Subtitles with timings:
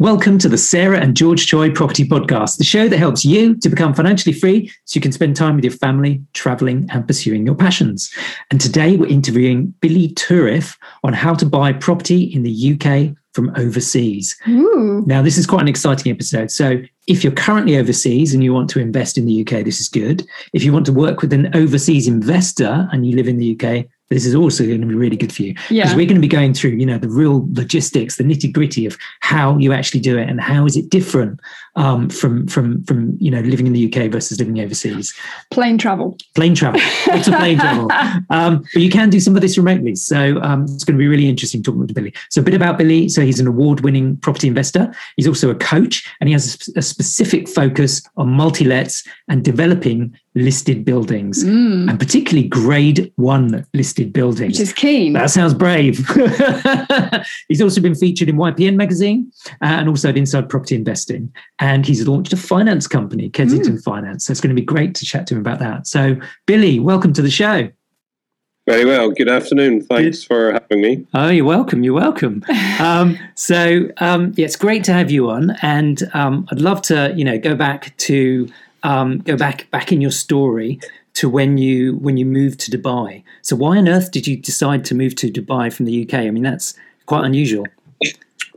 [0.00, 3.68] Welcome to the Sarah and George Choy Property Podcast, the show that helps you to
[3.68, 7.56] become financially free so you can spend time with your family, traveling, and pursuing your
[7.56, 8.08] passions.
[8.52, 13.52] And today we're interviewing Billy Turriff on how to buy property in the UK from
[13.56, 14.36] overseas.
[14.46, 15.02] Ooh.
[15.04, 16.52] Now, this is quite an exciting episode.
[16.52, 19.88] So, if you're currently overseas and you want to invest in the UK, this is
[19.88, 20.24] good.
[20.52, 23.86] If you want to work with an overseas investor and you live in the UK,
[24.10, 25.86] this is also going to be really good for you because Yeah.
[25.94, 28.96] we're going to be going through, you know, the real logistics, the nitty gritty of
[29.20, 31.40] how you actually do it and how is it different
[31.78, 35.14] um, from from from you know living in the UK versus living overseas.
[35.50, 36.18] Plane travel.
[36.34, 37.88] Plane travel, lots of plane travel,
[38.30, 39.94] um, but you can do some of this remotely.
[39.94, 42.12] So um, it's going to be really interesting talking to Billy.
[42.30, 43.08] So a bit about Billy.
[43.08, 44.92] So he's an award-winning property investor.
[45.16, 50.16] He's also a coach, and he has a, a specific focus on multi-lets and developing
[50.34, 54.52] listed buildings, Mm, and particularly Grade One listed buildings.
[54.58, 55.12] which is keen.
[55.14, 55.98] That sounds brave.
[57.48, 59.30] he's also been featured in YPN magazine
[59.62, 61.32] uh, and also at Inside Property Investing.
[61.58, 64.26] And he's launched a finance company, Kensington Finance.
[64.26, 65.86] So it's going to be great to chat to him about that.
[65.86, 66.16] So,
[66.46, 67.68] Billy, welcome to the show.
[68.66, 69.10] Very well.
[69.10, 69.82] Good afternoon.
[69.82, 71.06] Thanks for having me.
[71.14, 71.82] Oh, you're welcome.
[71.82, 72.44] You're welcome.
[72.80, 77.12] Um, so, um, yeah, it's great to have you on, and um, I'd love to,
[77.16, 78.48] you know, go back to
[78.84, 80.78] um, go back back in your story
[81.14, 83.24] to when you when you moved to Dubai.
[83.42, 86.14] So, why on earth did you decide to move to Dubai from the UK?
[86.20, 86.74] I mean, that's
[87.06, 87.66] quite unusual.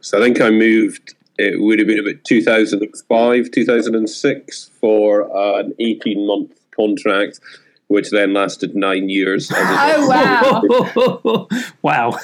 [0.02, 5.74] So I think I moved, it would have been about 2005, 2006 for uh, an
[5.80, 7.40] 18 month contract,
[7.88, 9.52] which then lasted nine years.
[9.54, 11.48] Oh, wow.
[11.82, 12.18] wow.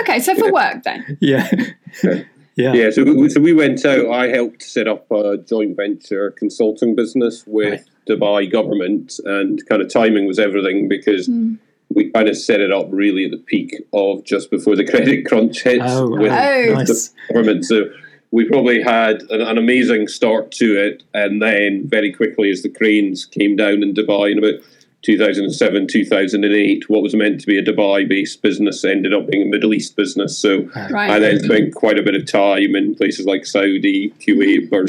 [0.00, 1.18] Okay, so for work then.
[1.20, 1.48] yeah.
[2.58, 2.72] Yeah.
[2.72, 4.08] Yeah, so we, so we went out.
[4.10, 9.90] I helped set up a joint venture consulting business with Dubai government, and kind of
[9.92, 11.56] timing was everything because Hmm.
[11.94, 15.26] We kind of set it up really at the peak of just before the credit
[15.26, 16.72] crunch hit Oh, with Oh.
[16.74, 17.14] nice.
[17.32, 17.64] government.
[17.64, 17.88] So
[18.32, 22.68] we probably had an, an amazing start to it, and then very quickly, as the
[22.68, 24.60] cranes came down in Dubai in about
[25.02, 29.72] 2007, 2008, what was meant to be a Dubai-based business ended up being a Middle
[29.72, 30.36] East business.
[30.36, 31.18] So I Right.
[31.20, 34.86] then spent quite a bit of time in places like Saudi, Kuwait, or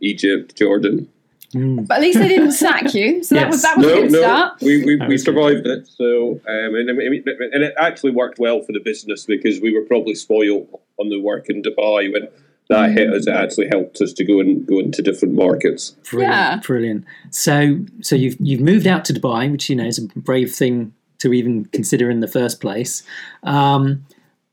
[0.00, 1.08] Egypt, Jordan.
[1.54, 1.86] Mm.
[1.86, 3.22] But at least they didn't sack you.
[3.22, 4.60] So that was that was a No, good no, start.
[4.62, 5.34] we, we, we was good.
[5.34, 5.86] survived it.
[5.86, 10.14] So, um, and, and it actually worked well for the business because we were probably
[10.14, 10.68] spoiled
[10.98, 12.28] on the work in Dubai when
[12.68, 13.26] that hit us.
[13.26, 15.90] It actually helped us to go and go into different markets.
[16.10, 16.32] Brilliant.
[16.32, 16.60] Yeah.
[16.64, 17.04] Brilliant.
[17.30, 20.94] So so you've you've moved out to Dubai, which you know is a brave thing
[21.18, 23.02] to even consider in the first place.
[23.42, 24.06] Um,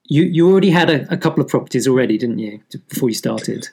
[0.05, 3.69] you you already had a, a couple of properties already, didn't you, before you started?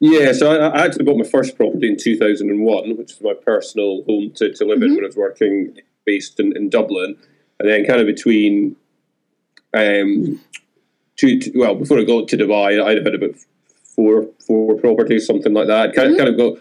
[0.00, 4.02] Yeah, so I, I actually bought my first property in 2001, which was my personal
[4.04, 7.16] home to, to live in when I was working based in, in Dublin.
[7.58, 8.76] And then, kind of between,
[9.72, 10.40] um,
[11.16, 13.36] two, two- well, before I got to Dubai, I'd had about
[13.94, 15.94] four four properties, something like that.
[15.94, 16.58] Kind, of kind of got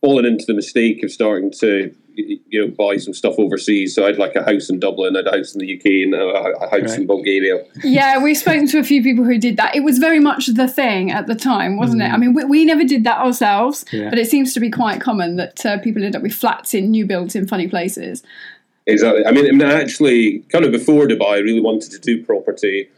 [0.00, 3.94] fallen into the mistake of starting to you know buy some stuff overseas.
[3.94, 5.86] So I had like a house in Dublin, I had a house in the UK,
[6.04, 6.24] and a,
[6.64, 6.98] a house Right.
[7.00, 7.64] in Bulgaria.
[7.84, 9.74] Yeah, we've spoken to a few people who did that.
[9.74, 12.06] It was very much the thing at the time, wasn't it?
[12.10, 12.14] Mm.
[12.14, 14.10] I mean, we, we never did that ourselves, Yeah.
[14.10, 16.90] but it seems to be quite common that uh, people end up with flats in
[16.90, 18.22] new builds in funny places.
[18.86, 19.24] Exactly.
[19.24, 22.88] I mean, I mean, actually, kind of before Dubai, I really wanted to do property.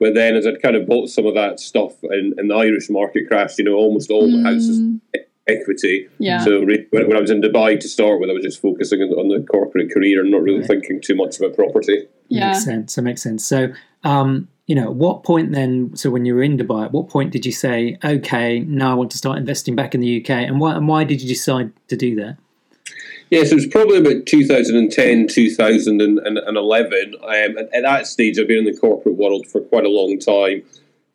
[0.00, 2.90] But then, as I'd kind of bought some of that stuff and, and the Irish
[2.90, 5.00] market crashed, you know, almost all the houses Mm,
[5.46, 6.08] equity.
[6.18, 6.38] yeah.
[6.44, 9.00] So re- when, when I was in Dubai to start with, I was just focusing
[9.02, 10.66] on, on the corporate career and not really Right.
[10.68, 12.06] thinking too much about property.
[12.28, 12.48] yeah.
[12.52, 12.94] Makes sense.
[12.94, 13.44] That makes sense.
[13.44, 13.68] So
[14.04, 15.94] um, you know, what point then?
[15.94, 18.94] So when you were in Dubai, at what point did you say, okay, now I
[18.94, 20.30] want to start investing back in the UK?
[20.30, 22.38] And why and why did you decide to do that?
[23.30, 27.14] Yes, yeah, so it was probably about 2010, 2011.
[27.22, 30.18] Um, and at that stage, I've been in the corporate world for quite a long
[30.18, 30.62] time.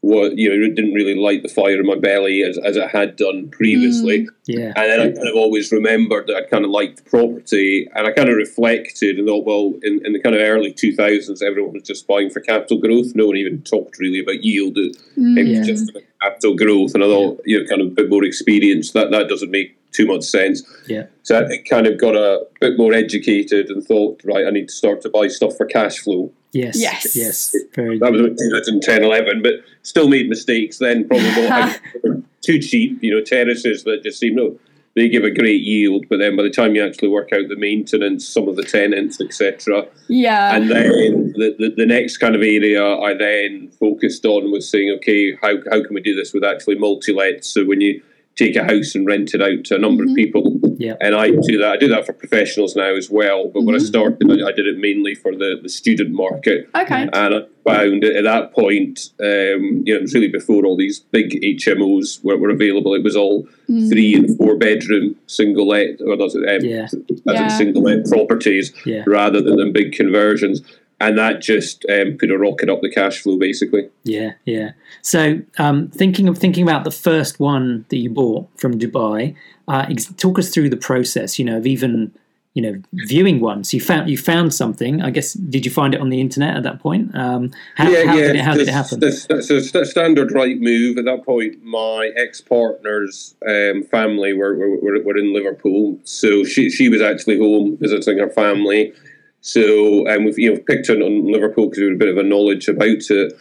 [0.01, 2.89] What you know, it didn't really light the fire in my belly as, as it
[2.89, 4.29] had done previously.
[4.45, 4.71] Yeah.
[4.77, 8.11] And then I kind of always remembered that I'd kind of liked property, and I
[8.13, 11.83] kind of reflected and thought, well, in, in the kind of early 2000s, everyone was
[11.83, 13.11] just buying for capital growth.
[13.13, 14.77] No one even talked really about yield.
[14.77, 15.37] It, Mm.
[15.37, 15.63] it was Yeah.
[15.73, 18.91] just about capital growth, and I thought, you know, kind of a bit more experience.
[18.91, 20.63] That that doesn't make too much sense.
[20.87, 21.07] Yeah.
[21.23, 24.73] So I kind of got a bit more educated and thought, right, I need to
[24.73, 26.31] start to buy stuff for cash flow.
[26.51, 26.79] Yes.
[26.79, 27.15] Yes.
[27.15, 27.55] Yes.
[27.73, 27.97] Very.
[27.99, 31.07] That was about 2010, 11, but still made mistakes then.
[31.07, 34.57] Probably bought houses too cheap, you know, terraces that just seemed, no,
[34.99, 37.55] they give a great yield, but then by the time you actually work out the
[37.55, 40.55] maintenance, some of the tenants, etc., Yeah.
[40.55, 44.91] and then the, the, the next kind of area I then focused on was saying,
[44.97, 47.45] okay, how, how can we do this with actually multi-let?
[47.45, 48.01] So when you
[48.35, 50.09] take a house and rent it out to a number Mhm.
[50.11, 50.95] of people, Yeah.
[51.01, 51.71] And I do that.
[51.73, 53.49] I do that for professionals now as well.
[53.53, 53.87] But when I Mhm.
[53.87, 56.69] started, I, I did it mainly for the, the student market.
[56.73, 57.09] Okay.
[57.11, 60.99] And I found at that point, um, you know, it was really before all these
[61.11, 62.95] big HMOs were, were available.
[62.95, 63.87] It was all Mm.
[63.91, 66.85] three and four bedroom single let, or that's it, um, Yeah.
[66.85, 67.47] as in Yeah.
[67.49, 69.03] single let properties Yeah.
[69.05, 70.63] rather than, than big conversions.
[71.01, 73.89] And that just um, put a rocket up the cash flow, basically.
[74.03, 74.71] Yeah, yeah.
[75.01, 79.35] So, um, thinking of thinking about the first one that you bought from Dubai,
[79.67, 81.39] uh, ex- talk us through the process.
[81.39, 82.11] You know, of even
[82.53, 83.63] you know viewing one.
[83.63, 85.01] So you found you found something.
[85.01, 87.15] I guess did you find it on the internet at that point?
[87.15, 88.99] Um, how, how did it how did it happen?
[88.99, 89.11] the-
[89.41, 91.63] So, st- standard Rightmove at that point.
[91.63, 97.01] My ex partner's um, family were, were, were were in Liverpool, so she she was
[97.01, 98.91] actually home visiting her family.
[99.41, 102.17] So um, we've you know picked on, on Liverpool because we had a bit of
[102.17, 103.33] a knowledge about it.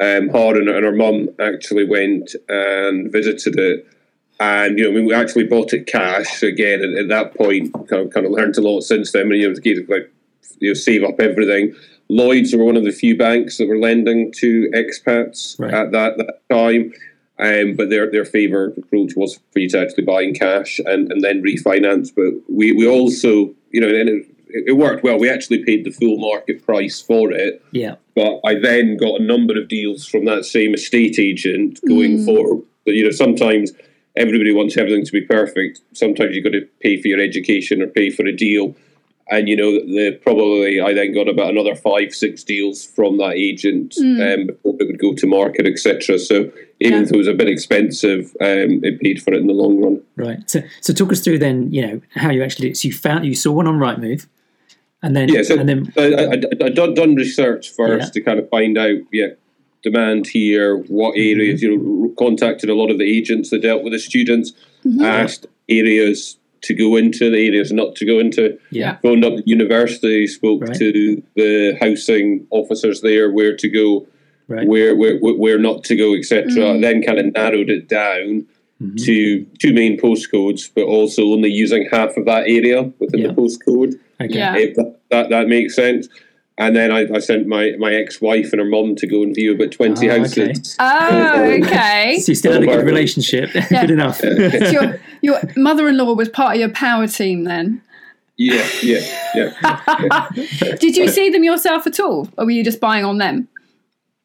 [0.00, 3.86] Um, her and, and her mum actually went and visited it,
[4.40, 6.82] and you know we actually bought it cash again.
[6.82, 9.22] At, at that point, kind of kind of learned a lot since then.
[9.22, 10.12] And, you know, it was a case of like
[10.58, 11.74] you know save up everything.
[12.08, 15.72] Lloyds were one of the few banks that were lending to expats Right.
[15.72, 16.92] at that, that time.
[17.38, 21.10] Um, but their their favourite approach was for you to actually buy in cash and,
[21.10, 22.10] and then refinance.
[22.14, 25.18] But we, we also, you know, and it, it worked well.
[25.18, 27.62] We actually paid the full market price for it.
[27.72, 32.18] yeah, But I then got a number of deals from that same estate agent going
[32.18, 32.24] Mm.
[32.24, 32.62] forward.
[32.84, 33.72] But, you know, sometimes
[34.16, 35.80] everybody wants everything to be perfect.
[35.92, 38.76] Sometimes you've got to pay for your education or pay for a deal.
[39.30, 43.34] And you know, the probably I then got about another five, six deals from that
[43.36, 44.20] agent Mm.
[44.34, 46.18] um, before it would go to market, etc.
[46.18, 46.50] So
[46.80, 47.02] even Yeah.
[47.04, 50.00] though it was a bit expensive, um, it paid for it in the long run.
[50.16, 50.38] right.
[50.50, 51.72] So so talk us through then.
[51.72, 54.26] You know how you actually so you found you saw one on Rightmove,
[55.02, 58.10] and then Yeah, so and then I, I, I, I done, done research first Yeah.
[58.12, 59.28] to kind of find out, yeah,
[59.82, 61.40] demand here, what Mm-hmm.
[61.40, 61.62] areas.
[61.62, 64.52] You know, contacted a lot of the agents that dealt with the students,
[64.86, 65.02] Mhm.
[65.02, 68.56] asked areas to go into, the areas not to go into.
[68.70, 70.76] yeah, Phoned up the university, spoke Right.
[70.78, 74.06] to the housing officers there, where to go,
[74.46, 74.66] right.
[74.68, 76.44] where where where where not to go, etc.
[76.52, 76.80] Mm.
[76.82, 78.46] Then kind of narrowed it down
[78.80, 79.04] Mhm.
[79.04, 83.28] to two main postcodes, but also only using half of that area within Yeah.
[83.28, 84.38] the postcode Okay.
[84.38, 84.56] Yeah.
[84.56, 86.08] if that, that, that makes sense.
[86.58, 89.34] And then I, I sent my, my ex wife and her mum to go and
[89.34, 90.76] view about 20 Ah, houses.
[90.80, 92.18] Oh, okay.
[92.20, 93.50] So you still had a good relationship.
[93.54, 93.80] Yeah.
[93.80, 94.18] good enough.
[94.20, 97.80] So your, your mother-in-law was part of your power team then.
[98.36, 99.00] Yeah, yeah,
[99.34, 100.28] yeah.
[100.78, 103.46] Did you see them yourself at all, or were you just buying on them?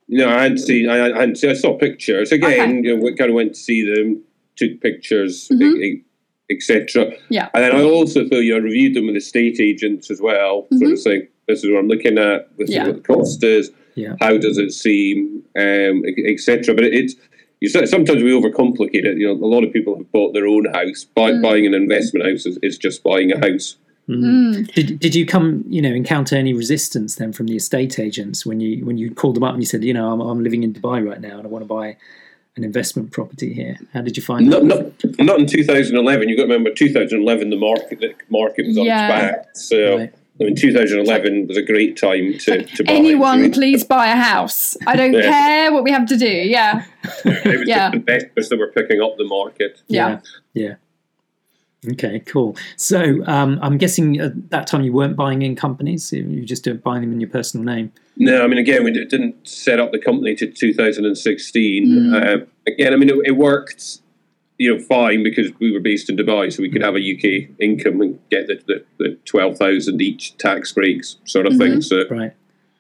[0.07, 2.31] No, I hadn't seen, I, I, hadn't seen, I saw pictures.
[2.31, 2.87] Again, Okay.
[2.87, 4.23] you know, we kind of went to see them,
[4.55, 6.03] took pictures, Mhm.
[6.49, 7.11] Etc.
[7.29, 7.49] Yeah.
[7.53, 10.91] And then I also, though, you know, reviewed them with estate agents as well, sort
[10.91, 12.73] of saying, this is what I'm looking at, this Mm-hmm.
[12.73, 12.81] Yeah.
[12.81, 14.15] is what the cost is, Yeah.
[14.19, 16.73] how does it seem, um, etc.
[16.75, 17.15] But it, it's
[17.59, 19.17] you say, sometimes we overcomplicate it.
[19.17, 21.03] You know, a lot of people have bought their own house.
[21.05, 21.41] Buy, Mm.
[21.41, 23.77] Buying an investment house is, is just buying a house.
[24.09, 24.23] Mhm.
[24.55, 24.73] Mm.
[24.73, 28.61] Did did you come you know encounter any resistance then from the estate agents when
[28.61, 30.73] you when you called them up and you said you know I'm, I'm living in
[30.73, 31.97] Dubai right now and I want to buy
[32.57, 33.77] an investment property here?
[33.93, 35.17] How did you find Not, that?
[35.17, 36.27] not, not in 2011.
[36.29, 39.07] You've got to remember 2011, the market the market was on Yeah.
[39.07, 39.55] its back.
[39.55, 40.13] So Right.
[40.39, 42.93] I mean, 2011 was a great time to, to buy.
[42.93, 44.77] Anyone, please buy a house.
[44.85, 45.21] I don't Yeah.
[45.31, 46.27] care what we have to do.
[46.27, 46.83] Yeah,
[47.25, 47.87] It was Yeah.
[47.91, 49.81] just investors that were picking up the market.
[49.87, 50.19] yeah.
[50.53, 50.75] yeah.
[51.91, 52.55] Okay, cool.
[52.75, 56.73] So um, I'm guessing at that time you weren't buying in companies; you just uh,
[56.73, 57.91] buying them in your personal name.
[58.17, 61.87] No, I mean, again, we didn't set up the company to 2016.
[61.87, 62.41] Mm.
[62.41, 63.99] Uh, again, I mean, it, it worked,
[64.57, 67.49] you know, fine because we were based in Dubai, so we could have a UK
[67.59, 71.79] income and get the, the, the 12,000 each tax breaks sort of thing.
[71.81, 72.33] So, Right.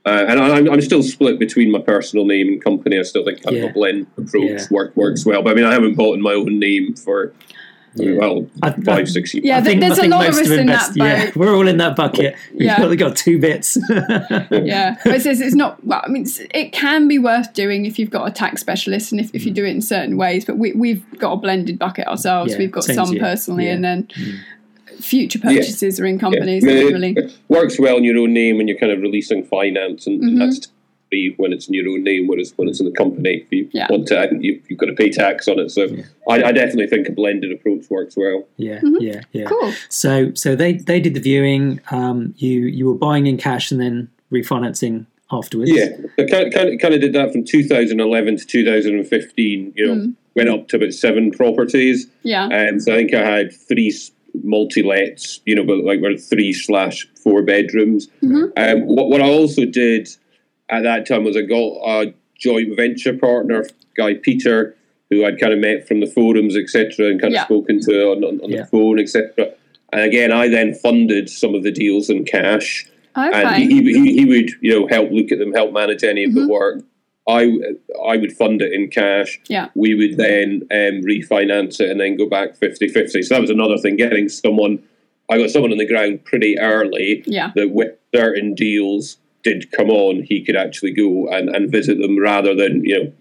[0.07, 2.97] uh, and I'm, I'm still split between my personal name and company.
[2.97, 3.65] I still think kind Yeah.
[3.65, 4.65] of a blend approach Yeah.
[4.71, 5.43] work, works well.
[5.43, 7.31] But I mean, I haven't bought in my own name for.
[7.95, 9.45] Well, I- five, I- six years.
[9.45, 11.31] Yeah, I think, there's I a think lot of most us in invest- that Yeah,
[11.35, 12.35] we're all in that bucket.
[12.51, 12.81] We've Yeah.
[12.83, 13.77] only got two bits.
[13.89, 14.97] yeah.
[15.03, 18.09] But it's, it's it's not, well, I mean, it can be worth doing if you've
[18.11, 20.45] got a tax specialist and if, if you do it in certain ways.
[20.45, 22.51] But we, we've got a blended bucket ourselves.
[22.53, 23.19] Yeah, we've got some to you.
[23.19, 23.73] personally Yeah.
[23.73, 24.39] and then Mm.
[24.99, 26.63] future purchases are in companies.
[26.63, 26.71] Yeah.
[26.71, 29.43] I mean, it, it works well in your own name when you're kind of releasing
[29.43, 30.27] finance, and, Mhm.
[30.27, 30.67] and that's
[31.09, 32.27] free when it's in your own name.
[32.27, 33.87] Whereas when it's in the company, if you Yeah.
[33.89, 35.69] want to, you, you've got to pay tax on it.
[35.71, 36.03] So Yeah.
[36.29, 38.47] I, I definitely think a blended approach works well.
[38.57, 38.97] yeah, Mhm.
[39.01, 39.45] yeah, yeah.
[39.45, 39.71] Cool.
[39.89, 41.79] So, so they they did the viewing.
[41.91, 45.71] Um, you you were buying in cash and then refinancing afterwards.
[45.73, 49.73] Yeah, I kind of, kind of, kind of did that from 2011 to 2015.
[49.75, 50.13] You know, Mm.
[50.35, 52.07] went up to about seven properties.
[52.23, 52.45] Yeah.
[52.45, 53.93] Um, so I think I had three
[54.43, 58.07] multi lets, you know, but like were three slash four bedrooms.
[58.23, 58.51] Mhm.
[58.55, 60.07] Um, what, what I also did
[60.69, 64.75] at that time was I got a joint venture partner, guy Peter,
[65.09, 67.41] who I'd kind of met from the forums, etc., and kind Yeah.
[67.41, 68.61] of spoken to on, on, on Yeah.
[68.63, 69.53] the phone, etc.
[69.93, 74.25] And again, I then funded some of the deals in cash, and he, he, he
[74.25, 76.47] would you know help look at them, help manage any of Mm-hmm.
[76.47, 76.83] the work.
[77.29, 77.51] I
[78.05, 79.39] I would fund it in cash.
[79.47, 79.69] Yeah.
[79.75, 83.23] We would then um, refinance it and then go back 50-50.
[83.25, 84.81] So that was another thing, getting someone.
[85.29, 87.51] I got someone on the ground pretty early Yeah.
[87.55, 89.17] that when certain deals
[89.47, 93.13] did come on, he could actually go and, and visit them rather than, you know,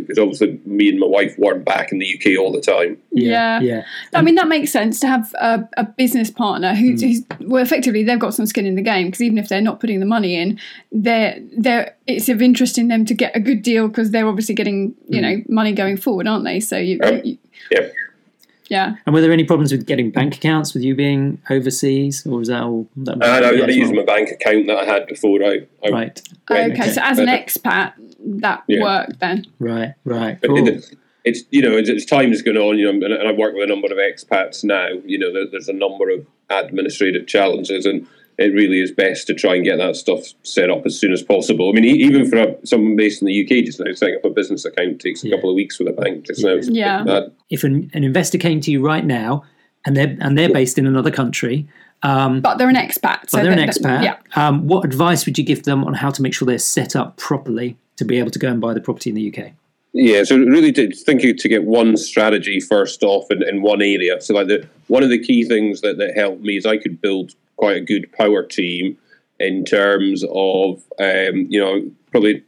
[0.00, 2.98] because obviously me and my wife weren't back in the UK all the time.
[3.10, 3.60] Yeah.
[3.60, 3.84] yeah.
[4.12, 7.08] I mean, that makes sense to have a, a business partner who's, hmm.
[7.08, 9.80] who's well, effectively they've got some skin in the game because even if they're not
[9.80, 10.58] putting the money in,
[10.90, 14.54] they're they're it's of interest in them to get a good deal because they're obviously
[14.54, 15.22] getting you hmm.
[15.22, 16.60] know money going forward, aren't they?
[16.60, 17.24] So you, Yep.
[17.24, 17.38] you
[17.70, 17.88] Yeah.
[18.72, 22.38] Yeah, And were there any problems with getting bank accounts with you being overseas, or
[22.38, 22.88] was that all?
[22.96, 25.06] That uh, was And I, yeah, I as used my bank account that I had
[25.06, 26.72] before I, I Right, went.
[26.78, 26.90] okay.
[26.90, 27.92] So as an expat,
[28.44, 28.82] that Yeah.
[28.82, 29.44] worked then.
[29.60, 30.38] right, right.
[30.40, 30.68] But Cool.
[30.68, 33.32] it- it's you know as, as time has gone on, you know, and, and I
[33.32, 34.88] work with a number of expats now.
[35.04, 39.34] You know, there, there's a number of administrative challenges, and it really is best to
[39.34, 41.68] try and get that stuff set up as soon as possible.
[41.68, 44.24] I mean, e- even for a, someone based in the UK just now, setting up
[44.24, 45.36] a business account takes a Yeah.
[45.36, 46.52] couple of weeks with a bank just now.
[46.54, 47.04] It's Yeah.
[47.04, 47.32] bad.
[47.50, 49.44] If an, an investor came to you right now
[49.84, 51.66] and they're and they're based in another country,
[52.02, 53.28] um, But they're an expat.
[53.30, 54.02] So but they're an that- expat.
[54.04, 54.16] Yeah.
[54.34, 57.16] Um, what advice would you give them on how to make sure they're set up
[57.16, 59.52] properly to be able to go and buy the property in the UK?
[59.94, 64.20] Yeah, so really to thinking to get one strategy first off in, in one area.
[64.22, 67.00] So like the one of the key things that, that helped me is I could
[67.02, 67.32] build
[67.62, 68.98] quite a good power team
[69.38, 72.42] in terms of um, you know, probably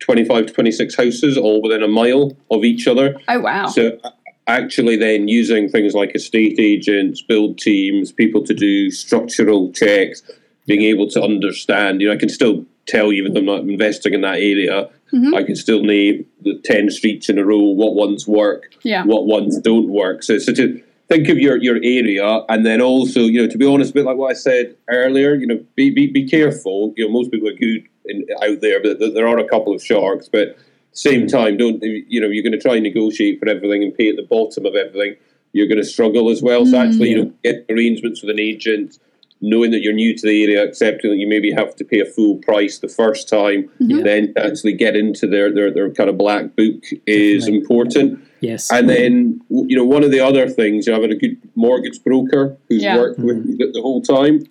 [0.00, 3.14] 25, to 26 houses all within a mile of each other.
[3.28, 3.68] Oh wow.
[3.68, 4.00] So
[4.48, 10.22] actually then using things like estate agents, build teams, people to do structural checks,
[10.66, 13.60] being able to understand, you know, I can still tell you even though I'm not
[13.60, 14.90] investing in that area,
[15.34, 19.04] I can still name the 10 streets in a row, what ones work, Yeah.
[19.04, 20.22] what ones don't work.
[20.24, 23.66] So, so to think of your, your area and then also, you know, to be
[23.66, 26.92] honest, a bit like what I said earlier, you know, be, be, be careful.
[26.96, 29.82] You know, most people are good in, out there, but there are a couple of
[29.82, 30.58] sharks, but
[30.92, 32.26] same time, don't you know?
[32.26, 35.16] You're going to try and negotiate for everything and pay at the bottom of everything.
[35.52, 36.66] You're going to struggle as well.
[36.66, 36.86] So mm.
[36.86, 38.98] actually, you know, get arrangements with an agent,
[39.40, 42.04] knowing that you're new to the area, accepting that you maybe have to pay a
[42.04, 44.02] full price the first time, mm-hmm.
[44.02, 47.60] then to actually get into their, their their kind of black book is Definitely.
[47.60, 48.24] important.
[48.40, 48.70] Yes.
[48.70, 52.02] And then, you know, one of the other things, you know, having a good mortgage
[52.04, 52.96] broker who's Yeah.
[52.96, 54.44] worked with you the, the whole time.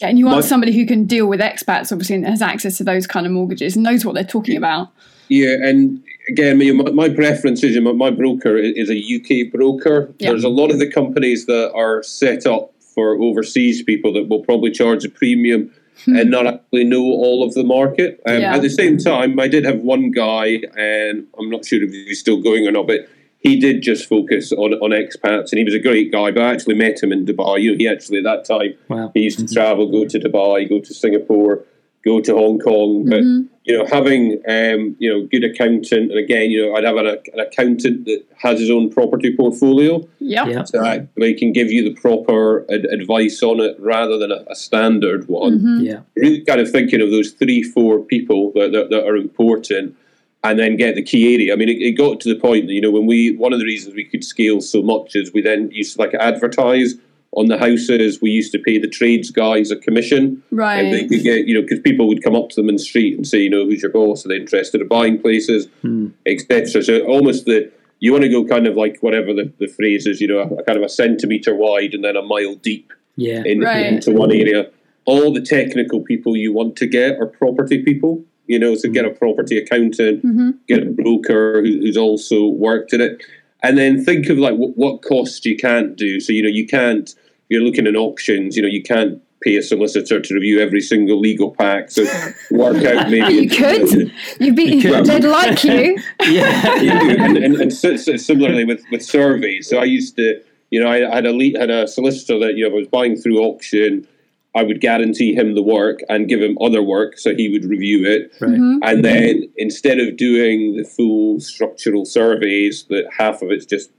[0.00, 2.76] Yeah, and you want My- somebody who can deal with expats, obviously, and has access
[2.78, 4.88] to those kind of mortgages and knows what they're talking about.
[5.28, 10.12] Yeah, and again, my, my preference is my, my broker is a UK broker.
[10.18, 10.30] Yeah.
[10.30, 14.40] There's a lot of the companies that are set up for overseas people that will
[14.44, 15.70] probably charge a premium
[16.06, 18.20] and not actually know all of the market.
[18.26, 18.56] Um, Yeah.
[18.56, 22.18] At the same time, I did have one guy, and I'm not sure if he's
[22.18, 23.08] still going or not, but
[23.40, 26.30] he did just focus on, on expats, and he was a great guy.
[26.30, 27.60] But I actually met him in Dubai.
[27.60, 29.10] You know, he actually at that time Wow.
[29.14, 31.64] he used to travel, go to Dubai, go to Singapore,
[32.04, 33.04] go to Hong Kong.
[33.08, 33.22] But
[33.64, 37.06] you know, having um, you know good accountant, and again, you know, I'd have an,
[37.06, 40.46] an accountant that has his own property portfolio, Yep.
[40.48, 40.64] Yeah.
[40.64, 44.56] so actually can give you the proper ad- advice on it rather than a, a
[44.56, 45.80] standard one.
[45.80, 46.00] Yeah.
[46.16, 49.96] Really, kind of thinking of those three, four people that, that, that are important.
[50.44, 51.52] And then get the key area.
[51.52, 53.60] I mean, it, it got to the point that you know when we one of
[53.60, 56.96] the reasons we could scale so much is we then used to like advertise
[57.32, 58.20] on the houses.
[58.20, 60.76] We used to pay the trades guys a commission, Right.
[60.76, 62.82] and they could get you know because people would come up to them in the
[62.82, 64.24] street and say, you know, who's your boss?
[64.24, 66.08] Are they interested in buying places, hmm.
[66.26, 66.82] etc.
[66.82, 67.70] So almost the
[68.02, 70.46] you want to go kind of like whatever the, the phrase is, you know, a,
[70.56, 73.44] a kind of a centimeter wide and then a mile deep Yeah.
[73.46, 73.86] in, Right.
[73.86, 74.70] into one area.
[75.04, 78.24] All the technical people you want to get are property people.
[78.48, 79.12] You know, so get hmm.
[79.12, 80.50] a property accountant, mm-hmm.
[80.66, 83.22] get a broker who, who's also worked in it,
[83.62, 86.18] and then think of like what, what costs you can't do.
[86.20, 87.14] So you know, you can't.
[87.52, 90.80] If you're looking at auctions, you know, you can't pay a solicitor to review every
[90.80, 91.90] single legal pack.
[91.90, 92.02] So
[92.50, 94.10] work out maybe You could.
[94.40, 94.80] You'd be.
[94.80, 95.04] could.
[95.04, 95.98] They'd like you.
[96.22, 96.80] Yeah.
[96.80, 99.68] Yeah, and, and, and si- si- similarly with, with surveys.
[99.68, 102.66] So I used to, you know, I had a lead, had a solicitor that you
[102.66, 104.08] know I was buying through auction.
[104.54, 108.06] I would guarantee him the work and give him other work, so he would review
[108.06, 108.32] it.
[108.40, 108.52] Right.
[108.52, 108.78] Mm-hmm.
[108.82, 113.90] And then instead of doing the full structural surveys, that half of it's just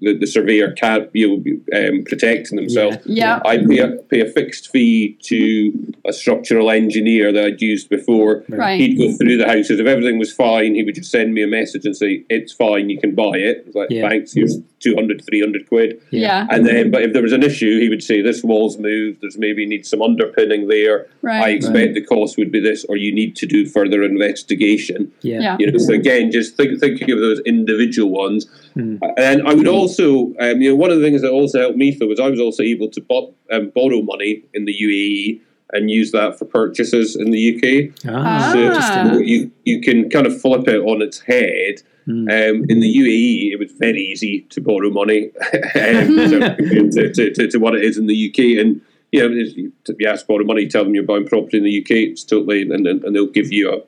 [0.00, 2.98] the, the surveyor can't be um, protecting themselves.
[3.06, 3.40] Yeah.
[3.44, 8.44] I pay a, pay a fixed fee to a structural engineer that I'd used before.
[8.48, 8.78] Right.
[8.80, 9.80] He'd go through the houses.
[9.80, 12.90] If everything was fine, he would just send me a message and say, It's fine,
[12.90, 13.64] you can buy it.
[13.66, 14.08] It's like, Yeah.
[14.08, 16.00] Thanks, here's 200, 300 quid.
[16.10, 16.46] Yeah.
[16.50, 19.38] And then, but if there was an issue, he would say, This wall's moved, there's
[19.38, 21.06] maybe need some underpinning there.
[21.22, 21.56] I Right.
[21.56, 25.10] expect the cost would be this, or you need to do further investigation.
[25.22, 25.40] Yeah.
[25.40, 25.56] Yeah.
[25.58, 28.96] You know, so again, just think thinking of those individual ones, Hmm.
[29.16, 31.78] and I I would also, um, you know, one of the things that also helped
[31.78, 35.40] me though was I was also able to bo- um, borrow money in the UAE
[35.72, 37.64] and use that for purchases in the UK.
[38.06, 39.18] Ah, So Ah.
[39.32, 41.74] you you can kind of flip it on its head.
[42.04, 42.28] Hmm.
[42.28, 45.30] Um, in the UAE, it was very easy to borrow money
[45.74, 48.62] um, so to, to, to, to what it is in the UK.
[48.62, 48.80] And
[49.10, 51.90] you know, if you ask borrow money, tell them you're buying property in the UK.
[52.12, 53.78] It's totally, and, and they'll give you a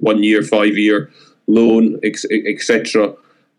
[0.00, 1.10] one year, five year
[1.46, 3.14] loan, etc.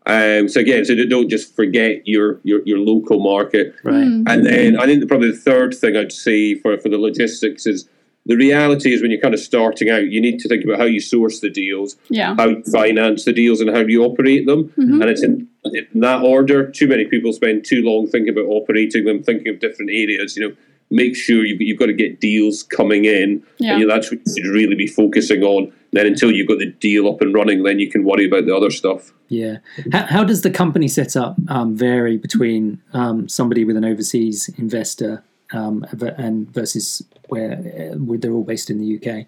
[0.06, 3.74] Um, so again, so don't just forget your your, your local market.
[3.82, 4.04] right.
[4.04, 7.66] And then I think that probably the third thing I'd say for, for the logistics
[7.66, 7.88] is
[8.26, 10.84] the reality is when you're kind of starting out, you need to think about how
[10.84, 12.34] you source the deals, Yeah.
[12.36, 14.72] how you finance the deals, and how you operate them.
[14.76, 16.68] And it's in, in that order.
[16.70, 20.36] Too many people spend too long thinking about operating them, thinking of different areas.
[20.36, 20.56] You know,
[20.90, 23.42] make sure you've, you've got to get deals coming in.
[23.58, 23.72] Yeah.
[23.72, 25.72] And you know, that's what you should really be focusing on.
[25.92, 28.54] Then until you've got the deal up and running, then you can worry about the
[28.54, 29.12] other stuff.
[29.28, 29.58] Yeah.
[29.92, 35.22] How, how does the company setup um, vary between um, somebody with an overseas investor
[35.52, 35.86] um,
[36.18, 39.26] and versus where uh, where they're all based in the UK?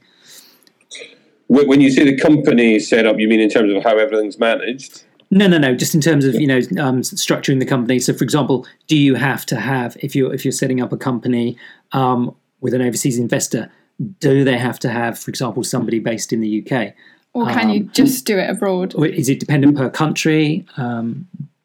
[1.48, 5.04] When you say the company set up, you mean in terms of how everything's managed?
[5.30, 5.74] No, no, no.
[5.74, 7.98] Just in terms of you know um, structuring the company.
[7.98, 10.96] So, for example, do you have to have if you're if you're setting up a
[10.96, 11.56] company
[11.92, 13.70] um, with an overseas investor?
[14.20, 16.94] Do they have to have, for example, somebody based in the UK,
[17.32, 18.94] Or can you just do it abroad?
[18.94, 20.64] or is it dependent per country?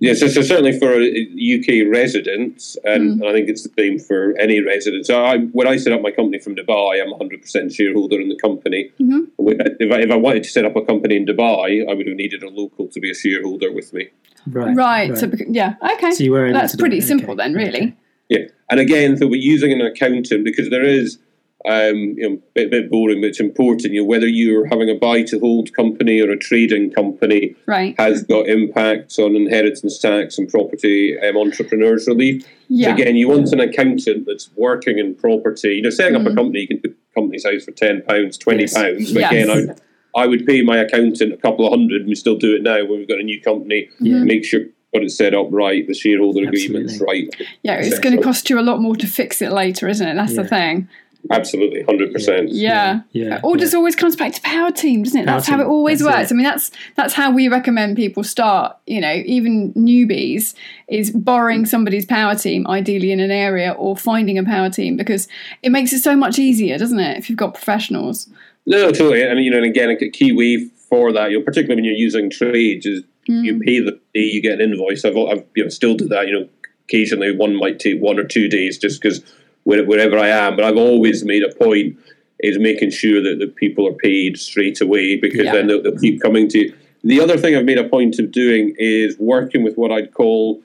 [0.03, 3.99] Um, Yeah, so, so certainly for UK residents, and, and I think it's the same
[3.99, 5.05] for any resident.
[5.05, 8.37] So I, when I set up my company from Dubai, I'm 100% shareholder in the
[8.37, 8.91] company.
[9.39, 12.17] If, I, if I wanted to set up a company in Dubai, I would have
[12.17, 14.09] needed a local to be a shareholder with me.
[14.47, 15.17] right, Right.
[15.17, 15.75] So, yeah.
[15.93, 16.11] Okay.
[16.11, 17.81] So you were able That's pretty simple okay, then, really.
[17.81, 17.95] okay.
[18.29, 21.17] Yeah, and again, so we're using an accountant because there is,
[21.65, 23.93] um, you know, a bit, bit boring, but it's important.
[23.93, 27.95] You know, whether you're having a buy to hold company or a trading company Right.
[27.99, 32.45] has got impacts on inheritance tax and property um, entrepreneurs relief.
[32.67, 32.87] Yeah.
[32.89, 35.75] So again, you want an accountant that's working in property.
[35.75, 36.27] You know, setting Mm-hmm.
[36.27, 38.73] up a company, you can do Companies House for ten pounds, twenty Yes.
[38.73, 39.13] pounds.
[39.13, 39.31] But Yes.
[39.31, 39.75] again,
[40.15, 42.01] I, I would pay my accountant a couple of hundred.
[42.01, 43.89] and We still do it now when we've got a new company.
[43.99, 44.23] Yeah.
[44.23, 44.61] Make sure
[44.93, 47.27] got it set up right, the shareholder agreements right.
[47.63, 47.77] Yeah.
[47.77, 50.13] It's going to cost you a lot more to fix it later, isn't it?
[50.13, 50.43] That's Yeah.
[50.43, 50.87] the thing.
[51.31, 52.49] Absolutely, hundred percent.
[52.49, 53.01] Yeah.
[53.11, 55.25] Yeah, It all just always comes back to power team, doesn't it?
[55.25, 56.31] Power that's how it always that's works.
[56.31, 56.33] it.
[56.33, 58.75] I mean, that's that's how we recommend people start.
[58.87, 60.53] You know, even newbies
[60.89, 65.27] is borrowing somebody's power team, ideally in an area, or finding a power team because
[65.61, 67.17] it makes it so much easier, doesn't it?
[67.17, 68.27] If you've got professionals.
[68.65, 69.23] No, totally.
[69.23, 71.95] And you know, and again, a key way for that, you know, particularly when you're
[71.95, 73.65] using trades, is you mm.
[73.65, 75.05] pay the day you get an invoice.
[75.05, 76.27] I've, I've you know still do that.
[76.27, 76.49] You know,
[76.85, 79.23] occasionally one might take one or two days just because
[79.63, 80.55] wherever I am.
[80.55, 81.97] But I've always made a point
[82.39, 85.53] is making sure that the people are paid straight away because Yeah.
[85.53, 86.73] then they'll, they'll keep coming to you.
[87.03, 90.61] The other thing I've made a point of doing is working with what I'd call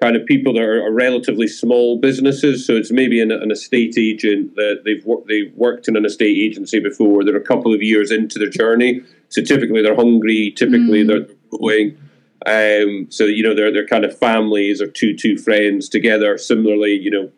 [0.00, 2.66] kind of people that are, relatively small businesses.
[2.66, 6.36] So it's maybe an, an estate agent that they've worked they've worked in an estate
[6.36, 7.24] agency before.
[7.24, 9.02] They're a couple of years into their journey.
[9.28, 10.52] So typically they're hungry.
[10.56, 11.98] Typically they're growing.
[12.44, 16.36] Um, so you know they're they're kind of families or two two friends together.
[16.38, 17.30] Similarly, you know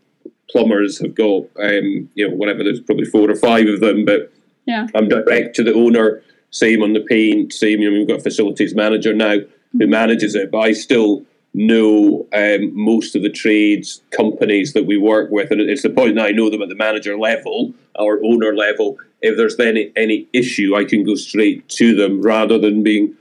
[0.51, 2.65] plumbers have got um, you know whatever.
[2.65, 4.33] There's probably four or five of them, but
[4.67, 4.87] Yeah.
[4.95, 6.23] I'm direct to the owner.
[6.51, 7.53] Same on the paint.
[7.53, 7.81] Same.
[7.81, 9.37] You know, we've got a facilities manager now
[9.79, 14.97] who manages it, but I still know um, most of the trades companies that we
[14.97, 18.21] work with, and it's the point that I know them at the manager level or
[18.25, 18.97] owner level.
[19.21, 23.15] If there's any any issue, I can go straight to them rather than being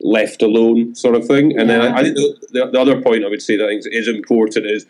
[0.00, 1.58] left alone, sort of thing.
[1.58, 3.68] And then I, I think the, the, the other point I would say that I
[3.68, 4.86] think is important is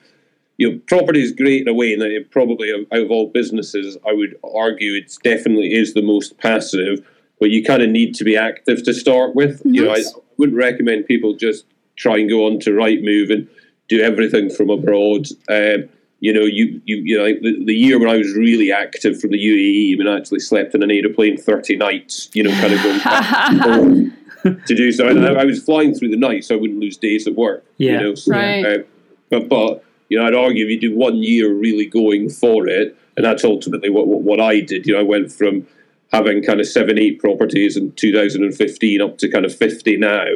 [0.57, 3.97] you know, property is great in a way, and it probably out of all businesses,
[4.07, 7.05] I would argue it's definitely is the most passive.
[7.41, 9.61] But you kind of need to be active to start with.
[9.65, 10.03] You know, I
[10.39, 11.65] wouldn't recommend people just
[11.97, 13.49] try and go on to Rightmove and
[13.89, 15.27] do everything from abroad.
[15.49, 15.89] Um,
[16.21, 19.21] you know, you you you know, like the, the year when I was really active
[19.21, 22.31] from the UAE, I mean, I actually slept in an aeroplane thirty nights.
[22.33, 24.13] You know, kind of going back and
[24.43, 25.09] forth to do so.
[25.09, 27.65] And I, I was flying through the night, so I wouldn't lose days at work.
[27.79, 27.93] Yeah.
[27.93, 28.65] You know, so, Right.
[28.65, 28.79] uh,
[29.29, 32.97] but but you know, I'd argue if you do one year really going for it,
[33.17, 34.87] and that's ultimately what what, what I did.
[34.87, 35.67] You know, I went from
[36.13, 40.27] having kind of seven, eight properties in 2015 up to kind of 50 now.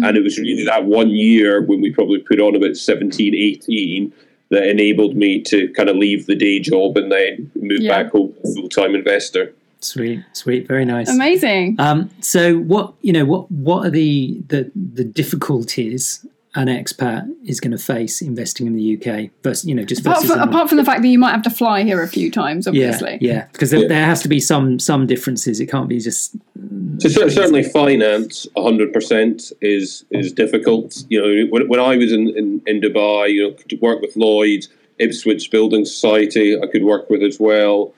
[0.00, 4.12] And it was really that one year when we probably put on about 17, 18
[4.50, 8.02] that enabled me to kind of leave the day job and then move Yeah.
[8.02, 9.52] back home full time investor.
[9.80, 11.10] Sweet, sweet, very nice.
[11.10, 11.76] Amazing.
[11.78, 16.24] Um, so, what you know, what what are the the, the difficulties
[16.58, 20.16] an expat is going to face investing in the UK versus you know just apart,
[20.16, 22.32] versus from, apart from the fact that you might have to fly here a few
[22.32, 23.16] times, obviously.
[23.20, 25.60] yeah, because there, there has to be some some differences.
[25.60, 26.36] It can't be just
[26.98, 31.04] So certainly, finance 100% is is difficult.
[31.08, 34.16] You know, when, when I was in, in, in Dubai, you know, to work with
[34.16, 34.68] Lloyds,
[34.98, 37.94] Ipswich Building Society, I could work with as well.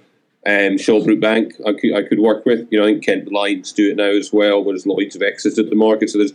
[0.46, 2.68] Um, Shawbrook Bank, I could I could work with.
[2.70, 5.70] You know, I think Kent Reliance do it now as well, whereas Lloyds have exited
[5.70, 6.10] the market.
[6.10, 6.34] So there's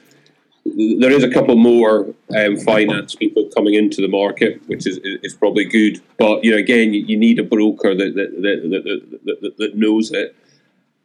[0.75, 5.33] there is a couple more um, finance people coming into the market, which is is
[5.33, 6.01] probably good.
[6.17, 10.11] But you know, again, you, need a broker that that, that, that, that, that knows
[10.11, 10.35] it.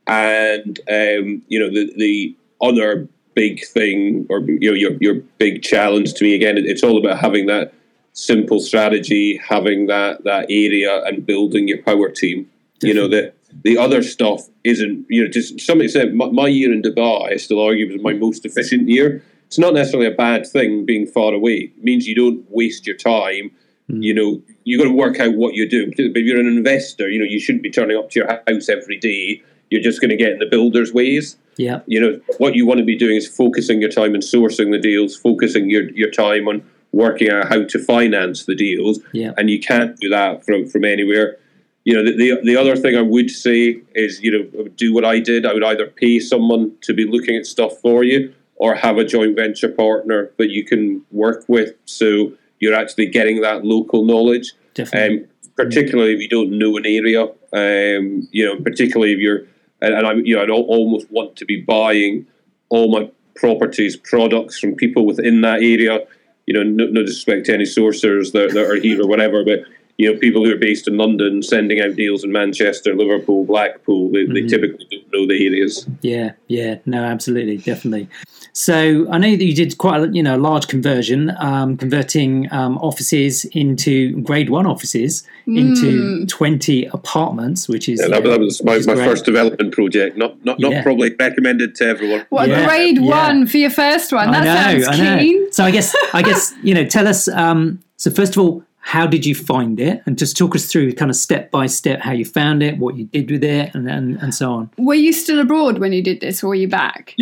[0.06, 5.62] And um, you know, the the other big thing, or you know, your your big
[5.62, 7.72] challenge to me again, it's all about having that
[8.12, 12.50] simple strategy, having that that area, and building your power team.
[12.82, 15.06] You know that the other stuff isn't.
[15.08, 18.14] You know, just somebody said my, my year in Dubai, I still argue was my
[18.14, 21.72] most efficient year it's not necessarily a bad thing being far away.
[21.76, 23.50] It means you don't waste your time.
[23.90, 24.00] Mm.
[24.00, 25.88] You know, you got to work out what you do.
[25.88, 28.68] But if you're an investor, you know, you shouldn't be turning up to your house
[28.68, 29.42] every day.
[29.68, 31.36] You're just going to get in the builder's ways.
[31.56, 31.80] Yeah.
[31.86, 34.78] You know, what you want to be doing is focusing your time and sourcing the
[34.78, 39.00] deals, focusing your, your time on working out how to finance the deals.
[39.12, 39.32] Yeah.
[39.36, 41.38] And you can't do that from, from anywhere.
[41.82, 45.04] You know, the, the, the other thing I would say is, you know, do what
[45.04, 45.44] I did.
[45.44, 49.04] I would either pay someone to be looking at stuff for you or have a
[49.04, 51.72] joint venture partner that you can work with.
[51.86, 54.52] So you're actually getting that local knowledge.
[54.74, 55.20] Definitely.
[55.20, 57.22] Um, particularly if you don't know an area,
[57.54, 59.44] um, you know, particularly if you're,
[59.80, 62.26] and, and I, you know, I'd almost want to be buying
[62.68, 66.00] all my properties, products from people within that area.
[66.46, 69.60] You know, no, no disrespect to any sourcers that, that are here or whatever, but
[70.00, 74.10] you know, people who are based in London sending out deals in Manchester, Liverpool, Blackpool,
[74.10, 74.32] they, mm-hmm.
[74.32, 75.86] they typically don't know the areas.
[76.00, 78.08] Yeah, yeah, no, absolutely, definitely.
[78.54, 82.50] So I know that you did quite a you know a large conversion, um, converting
[82.50, 85.58] um, offices into grade one offices mm.
[85.58, 90.16] into twenty apartments, which is yeah, that, that, was my, my first development project.
[90.16, 90.82] Not not, not yeah.
[90.82, 92.26] probably recommended to everyone.
[92.30, 92.66] What yeah.
[92.66, 94.30] grade one for your first one?
[94.32, 95.52] That I know, sounds keen.
[95.52, 97.28] So I guess I guess you know tell us.
[97.28, 100.92] Um, so first of all, how did you find it and just talk us through
[100.92, 103.88] kind of step by step how you found it what you did with it and
[103.88, 106.68] and, and so on were you still abroad when you did this or were you
[106.68, 107.14] back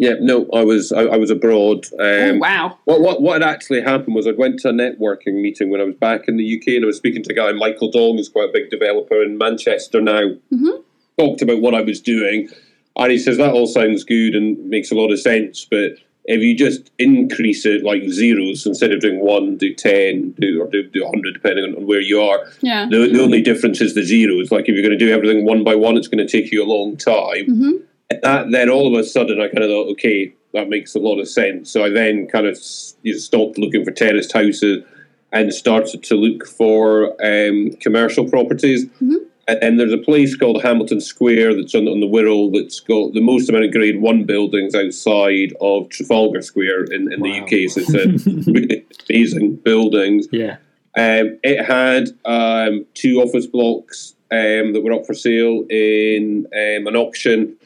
[0.00, 1.84] yeah, no, I was I, I was abroad.
[1.92, 2.78] Um, oh, wow!
[2.86, 5.84] What, what what had actually happened was I went to a networking meeting when I
[5.84, 8.30] was back in the UK, and I was speaking to a guy Michael Dong, who's
[8.30, 10.22] quite a big developer in Manchester now.
[10.22, 10.80] Mm-hmm.
[11.18, 12.48] Talked about what I was doing,
[12.96, 16.40] and he says that all sounds good and makes a lot of sense, but if
[16.40, 20.82] you just increase it like zeros instead of doing one, do ten, do or do,
[20.82, 22.46] do hundred, depending on, on, where you are.
[22.60, 22.86] Yeah.
[22.90, 24.50] The, the only difference is the zeros.
[24.50, 26.62] Like if you're going to do everything one by one, it's going to take you
[26.62, 27.46] a long time.
[27.46, 27.76] Mm-hmm
[28.22, 31.20] that, then all of a sudden I kind of thought, okay, that makes a lot
[31.20, 31.70] of sense.
[31.70, 32.58] So I then kind of
[33.02, 34.84] you know, stopped looking for terraced houses
[35.32, 38.86] and started to look for um, commercial properties.
[38.86, 39.14] Mm-hmm.
[39.62, 43.20] And, there's a place called Hamilton Square that's on, on, the Wirral that's got the
[43.20, 47.28] most amount of Grade One buildings outside of Trafalgar Square in, in wow.
[47.28, 47.70] the UK.
[47.70, 50.28] So it's a really amazing buildings.
[50.30, 50.56] Yeah.
[50.96, 56.86] Um, it had um, two office blocks um, that were up for sale in um,
[56.86, 57.56] an auction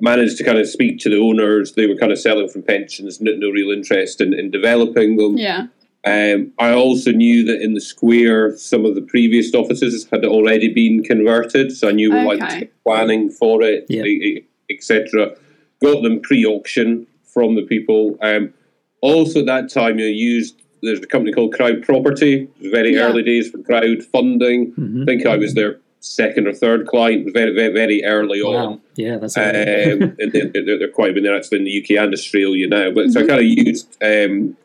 [0.00, 1.72] managed to kind of speak to the owners.
[1.72, 5.36] They were kind of selling from pensions, no, no real interest in, in developing them.
[5.36, 5.66] Yeah.
[6.06, 10.72] Um, I also knew that in the square, some of the previous offices had already
[10.72, 12.36] been converted, so I knew we okay.
[12.36, 14.40] like planning for it, yeah.
[14.68, 15.34] etc.
[15.82, 18.18] Got them pre-auction from the people.
[18.20, 18.52] Um,
[19.00, 22.48] also, at that time, you used there's a company called Crowd Property.
[22.60, 23.00] Very yeah.
[23.00, 24.74] early days for crowdfunding.
[24.74, 25.02] Mm-hmm.
[25.02, 28.50] I think I was their second or third client very very, very early wow.
[28.50, 28.80] on.
[28.96, 31.14] Yeah, that's um, and they're, they're, quite.
[31.14, 32.90] been they're actually in the UK and Australia now.
[32.90, 33.10] But mm-hmm.
[33.12, 33.30] so I mm-hmm.
[33.30, 34.56] kind of used um,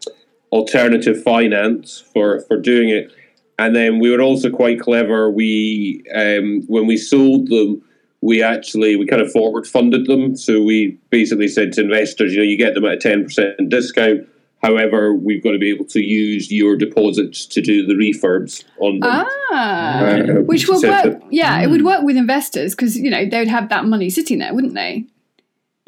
[0.51, 3.11] alternative finance for for doing it,
[3.57, 5.29] and then we were also quite clever.
[5.29, 7.83] We um, when we sold them.
[8.21, 12.39] We actually we kind of forward funded them, so we basically said to investors, you
[12.39, 14.27] know, you get them at a ten percent discount
[14.61, 18.99] However, we've got to be able to use your deposits to do the refurbs on
[18.99, 19.25] them.
[19.51, 21.03] Ah, uh, which would work.
[21.03, 21.63] That, yeah, mm.
[21.63, 24.53] it would work with investors because you know they would have that money sitting there,
[24.53, 25.05] wouldn't they?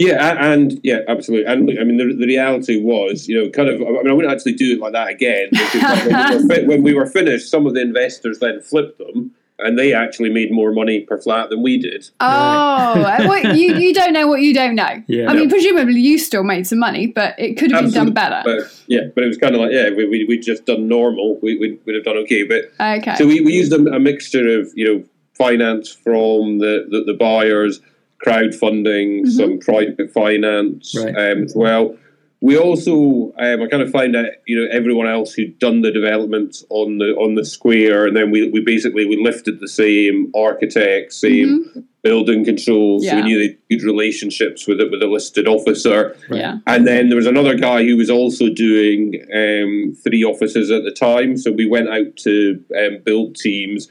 [0.01, 1.51] Yeah, and yeah, absolutely.
[1.51, 3.81] And I mean, the, the reality was, you know, kind of.
[3.81, 5.49] I mean, I wouldn't actually do it like that again.
[5.51, 9.31] Because when, we were, when we were finished, some of the investors then flipped them
[9.61, 12.09] and they actually made more money per flat than we did.
[12.19, 15.03] Oh, uh, well, you, you don't know what you don't know.
[15.11, 15.29] Yeah.
[15.29, 18.11] I mean, presumably you still made some money, but it could have Absolutely.
[18.11, 18.41] been done better.
[18.45, 21.37] But, yeah, but it was kind of like, yeah, we, we, we'd just done normal.
[21.41, 22.43] We, we, would have done okay.
[22.43, 23.15] But okay.
[23.17, 27.13] So we, we used a, a mixture of, you know, finance from the, the, the
[27.13, 27.81] buyers,
[28.25, 29.29] crowdfunding, mm-hmm.
[29.29, 31.15] some private finance right.
[31.15, 31.95] um, as well.
[32.41, 35.91] we also um, I kind of find that you know everyone else who'd done the
[35.91, 40.31] development on the on the square, and then we, we basically we lifted the same
[40.35, 41.83] architects, same Mhm.
[42.03, 43.05] building controls.
[43.07, 43.25] So we Yeah.
[43.27, 46.15] knew they had good relationships with it with a listed officer.
[46.31, 46.57] Yeah.
[46.65, 50.89] And then there was another guy who was also doing um, three offices at the
[50.91, 51.37] time.
[51.37, 53.87] So we went out to um, build teams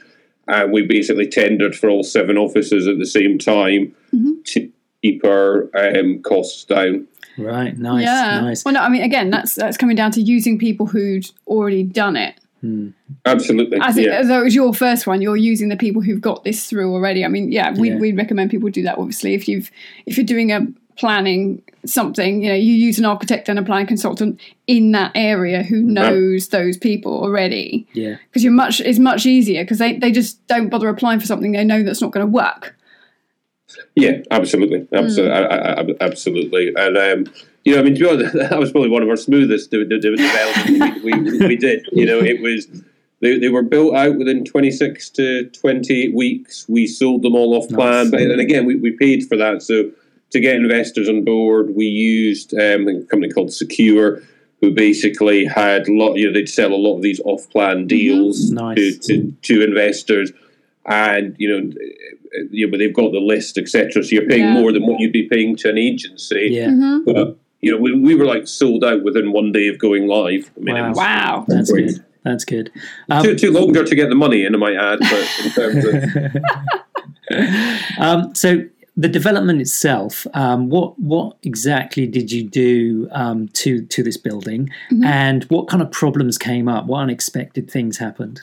[0.51, 4.43] and we basically tendered for all seven offices at the same time Mhm.
[4.45, 4.69] to
[5.01, 7.07] keep our um, costs down.
[7.37, 7.77] Right.
[7.77, 8.03] Nice.
[8.03, 8.41] yeah.
[8.41, 8.65] Nice.
[8.65, 12.15] Well, no, I mean, again, that's that's coming down to using people who'd already done
[12.15, 12.35] it.
[12.59, 12.89] Hmm.
[13.25, 13.79] Absolutely.
[13.81, 14.19] As, it, yeah.
[14.19, 16.93] as though it was your first one, you're using the people who've got this through
[16.93, 17.25] already.
[17.25, 17.97] I mean, yeah, we Yeah.
[17.97, 18.99] we recommend people do that.
[18.99, 19.71] Obviously, if you've
[20.05, 23.87] if you're doing a planning something, you know, you use an architect and a planning
[23.87, 27.87] consultant in that area who knows those people already.
[27.93, 28.17] Yeah.
[28.27, 31.51] Because you're much it's much easier because they, they just don't bother applying for something
[31.53, 32.75] they know that's not going to work.
[33.95, 36.73] Yeah, absolutely, absolutely, I, I, I- absolutely.
[36.75, 39.15] And um, you know, I mean, to be honest, that was probably one of our
[39.15, 41.87] smoothest de- de- de- developments we, we, we did.
[41.93, 42.67] You know, it was
[43.21, 46.67] they, they were built out within twenty six to twenty eight weeks.
[46.67, 48.11] We sold them all off plan, Nice.
[48.11, 49.61] but and again, we, we paid for that.
[49.61, 49.89] So
[50.31, 54.21] to get investors on board, we used um, a company called Secure.
[54.61, 58.51] Who basically had a lot, you know, they'd sell a lot of these off-plan deals
[58.51, 58.75] Nice.
[58.77, 60.31] to, to, to investors,
[60.85, 64.03] and you know, uh, you know, but they've got the list, etc.
[64.03, 64.53] So you're paying Yeah.
[64.53, 66.49] more than what you'd be paying to an agency.
[66.51, 66.69] Yeah.
[66.69, 70.05] hmm But you know, we, we were like sold out within one day of going
[70.07, 70.51] live.
[70.55, 70.89] I mean, Wow.
[70.89, 71.45] was Wow.
[71.47, 71.85] That's Great.
[71.87, 72.05] good.
[72.23, 72.71] That's good.
[73.09, 74.99] Um, too, too longer to get the money in, I might add.
[74.99, 76.41] But in terms of
[77.97, 78.63] um, so
[79.01, 84.69] the development itself, um, what what exactly did you do um, to to this building,
[84.91, 85.05] Mhm.
[85.05, 86.85] and what kind of problems came up?
[86.85, 88.41] What unexpected things happened?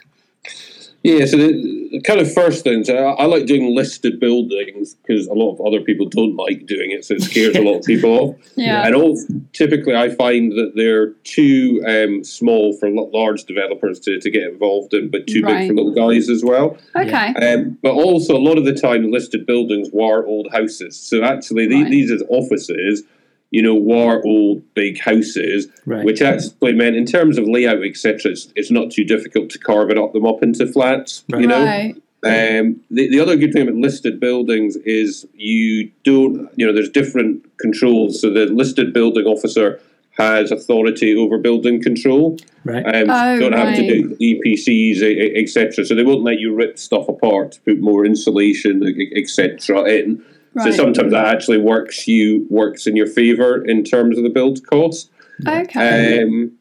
[1.04, 5.28] Yeah, so the, the kind of first things, I, I like doing listed buildings because
[5.28, 7.84] a lot of other people don't like doing it, so it scares a lot of
[7.84, 8.36] people off.
[8.56, 8.84] Yeah.
[8.84, 9.16] And all,
[9.52, 14.92] typically, I find that they're too um, small for large developers to, to get involved
[14.92, 15.58] in, but too Right.
[15.60, 16.76] big for little guys as well.
[16.96, 17.32] Okay.
[17.34, 20.98] Um, but also, a lot of the time, listed buildings were old houses.
[20.98, 21.90] So actually, the, Right.
[21.90, 23.04] these as offices,
[23.50, 26.04] you know, war old big houses, Right.
[26.04, 29.90] which actually meant, in terms of layout, etc., it's, it's not too difficult to carve
[29.90, 31.24] it up them up into flats.
[31.30, 31.42] Right.
[31.42, 31.94] You know, Right.
[32.24, 36.90] um, the, the other good thing about listed buildings is you don't, you know, there's
[36.90, 38.20] different controls.
[38.20, 39.80] So the listed building officer
[40.18, 42.36] has authority over building control.
[42.64, 42.84] Right.
[42.84, 45.00] Um, Oh, you don't have to do EPCs,
[45.40, 45.84] etc.
[45.86, 48.82] So they won't let you rip stuff apart to put more insulation,
[49.16, 49.84] etc.
[49.84, 50.22] in.
[50.62, 54.66] So sometimes that actually works you works in your favour in terms of the build
[54.66, 55.10] cost.
[55.46, 56.22] Okay.
[56.22, 56.52] Um,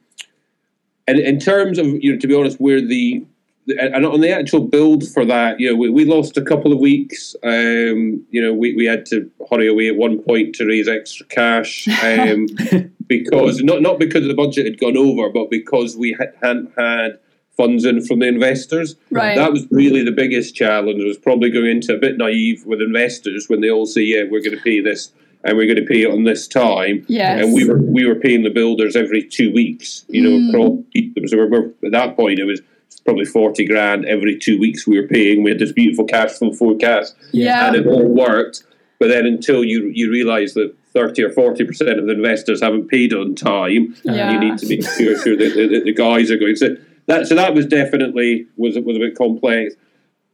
[1.07, 3.25] and in terms of, you know, to be honest, where the
[3.79, 6.79] and on the actual build for that, you know, we, we lost a couple of
[6.79, 7.35] weeks.
[7.43, 11.25] Um, you know, we, we had to hurry away at one point to raise extra
[11.25, 12.47] cash um,
[13.07, 17.19] because not not because the budget had gone over, but because we had, hadn't had
[17.57, 18.95] funds in from the investors.
[19.11, 19.35] Right.
[19.35, 21.03] That was really the biggest challenge.
[21.03, 24.41] Was probably going into a bit naive with investors when they all say, "Yeah, we're
[24.43, 25.11] going to pay this."
[25.43, 27.41] And we're going to pay it on this time, Yes.
[27.41, 30.03] and we were we were paying the builders every two weeks.
[30.09, 31.29] You know, Mm.
[31.29, 32.59] so we're, we're, at that point it was
[33.05, 35.43] probably forty grand every two weeks we were paying.
[35.43, 37.67] We had this beautiful cash flow forecast, yeah.
[37.67, 38.63] and it all worked.
[38.99, 42.87] But then until you you realise that thirty or forty percent of the investors haven't
[42.89, 44.31] paid on time, Yeah.
[44.33, 46.55] you need to make sure, sure that the, the guys are going.
[46.55, 46.75] So
[47.07, 49.73] that so that was definitely was was a bit complex.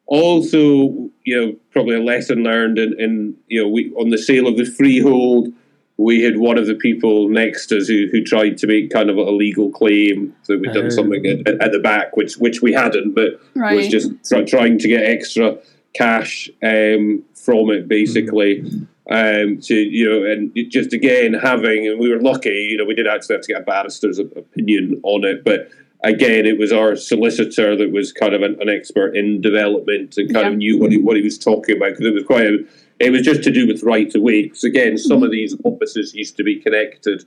[0.06, 4.48] Also, you know, probably a lesson learned in, in you know we on the sale
[4.48, 5.54] of the freehold.
[5.98, 9.12] We had one of the people next to us who, who tried to make kind
[9.12, 12.74] of a legal claim that we'd done something at, at the back, which which we
[12.74, 13.40] hadn't, but
[13.76, 15.56] was just try, trying to get extra
[15.94, 18.62] cash um, from it, basically.
[19.10, 22.68] Um, to you know, and just again having, and we were lucky.
[22.72, 25.70] You know, we did actually have to get a barrister's opinion on it, but
[26.04, 30.32] again, it was our solicitor that was kind of an, an expert in development and
[30.34, 30.52] kind Yeah.
[30.52, 32.66] of knew what he what he was talking about because it was quite a.
[33.00, 34.44] It was just to do with right of way.
[34.44, 37.26] Because again, some of these offices used to be connected,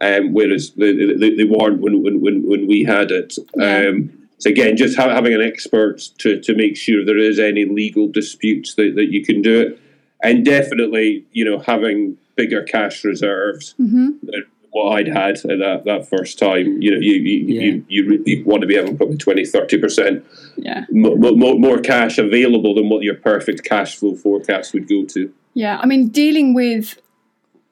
[0.00, 3.34] um, whereas they, they, they weren't when, when, when, when we had it.
[3.56, 3.88] Yeah.
[3.88, 7.64] Um, so again, just ha- having an expert to, to make sure there is any
[7.64, 9.80] legal disputes that, that you can do it,
[10.22, 15.82] and definitely you know having bigger cash reserves hmm than what I'd had at that,
[15.84, 16.82] that first time.
[16.82, 17.60] You know, you you, Yeah.
[17.62, 20.24] you, you really want to be having probably 20 30 percent
[20.56, 20.84] Yeah.
[20.90, 25.32] more, more, more cash available than what your perfect cash flow forecast would go to.
[25.54, 25.78] Yeah.
[25.80, 27.00] I mean, dealing with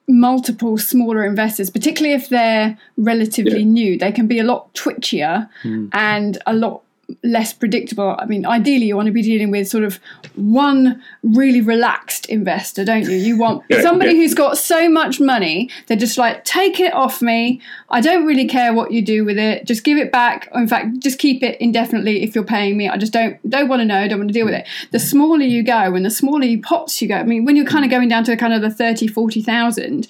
[0.07, 3.65] multiple smaller investors, particularly if they're relatively Yeah.
[3.79, 5.87] new, they can be a lot twitchier Hmm.
[5.91, 6.83] and a lot
[7.23, 8.15] less predictable.
[8.17, 9.99] I mean, ideally, you want to be dealing with sort of
[10.35, 13.15] one really relaxed investor, don't you?
[13.15, 14.17] You want Yeah, somebody yeah.
[14.17, 17.61] who's got so much money, they're just like, take it off me.
[17.89, 19.65] I don't really care what you do with it.
[19.65, 20.49] Just give it back.
[20.53, 22.89] In fact, just keep it indefinitely if you're paying me.
[22.89, 24.07] I just don't don't want to know.
[24.07, 24.67] Don't want to deal with it.
[24.91, 27.15] The smaller you go and the smaller you pots you go.
[27.15, 30.07] I mean, when you're kind of going down to kind of the 30, 40,000,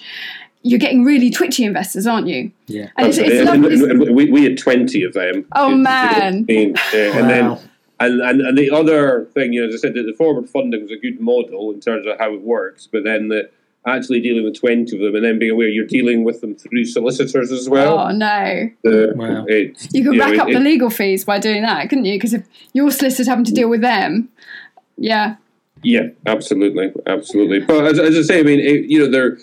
[0.66, 2.50] you're getting really twitchy investors, aren't you?
[2.66, 2.88] Yeah.
[2.96, 5.44] And it's, it's and, and- and we, we had 20 of them.
[5.52, 6.46] Oh, You man.
[6.48, 7.28] And, uh, and Wow.
[7.28, 10.48] then and, and, and the other thing, you know, as I said, that the forward
[10.50, 13.48] funding was a good model in terms of how it works, but then the
[13.86, 16.86] actually dealing with 20 of them and then being aware you're dealing with them through
[16.86, 17.98] solicitors as well.
[17.98, 18.70] Oh no!
[18.82, 19.44] The- Wow.
[19.46, 22.06] it- You could know, rack it- up the it- legal fees by doing that, couldn't
[22.06, 22.14] you?
[22.14, 24.28] Because if your solicitor's having to deal with them,
[24.96, 25.36] yeah,
[25.82, 27.60] Yeah, absolutely, absolutely.
[27.60, 29.36] But as, as I say, I mean, it, you know, there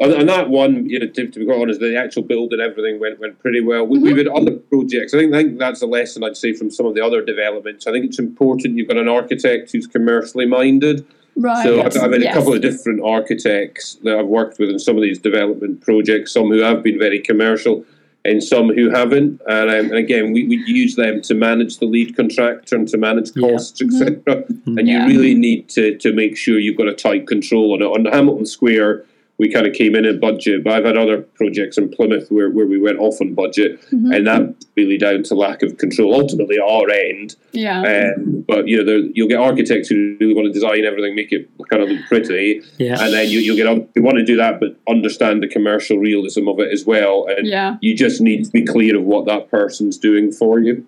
[0.00, 2.62] on, on that one, you know, to, to be quite honest, the actual build and
[2.62, 3.86] everything went went pretty well.
[3.86, 5.12] We, We've had other projects.
[5.14, 7.86] I think, I think that's a lesson I'd say from some of the other developments.
[7.86, 11.04] I think it's important you've got an architect who's commercially minded.
[11.36, 11.64] right.
[11.64, 12.34] So I've, I've had yes.
[12.34, 16.32] a couple of different architects that I've worked with in some of these development projects.
[16.32, 17.84] Some who have been very commercial,
[18.24, 19.40] and some who haven't.
[19.48, 22.98] And, um, and again, we, we use them to manage the lead contractor and to
[22.98, 23.48] manage Yeah.
[23.48, 24.44] costs, etc.
[24.66, 25.06] And Yeah.
[25.06, 27.86] you really need to to make sure you've got a tight control on it.
[27.86, 29.04] On Hamilton Square,
[29.38, 32.50] we kind of came in at budget, but I've had other projects in Plymouth where,
[32.50, 34.12] where we went off on budget, Mm-hmm.
[34.12, 36.14] and that really down to lack of control.
[36.14, 37.36] Ultimately, our end.
[37.52, 37.80] yeah,
[38.16, 41.32] Um, but you know, there, you'll get architects who really want to design everything, make
[41.32, 42.96] it kind of look pretty, Yeah.
[43.02, 45.98] and then you, you'll get other who want to do that, but understand the commercial
[45.98, 47.26] realism of it as well.
[47.28, 47.76] And Yeah.
[47.80, 50.84] you just need to be clear of what that person's doing for you.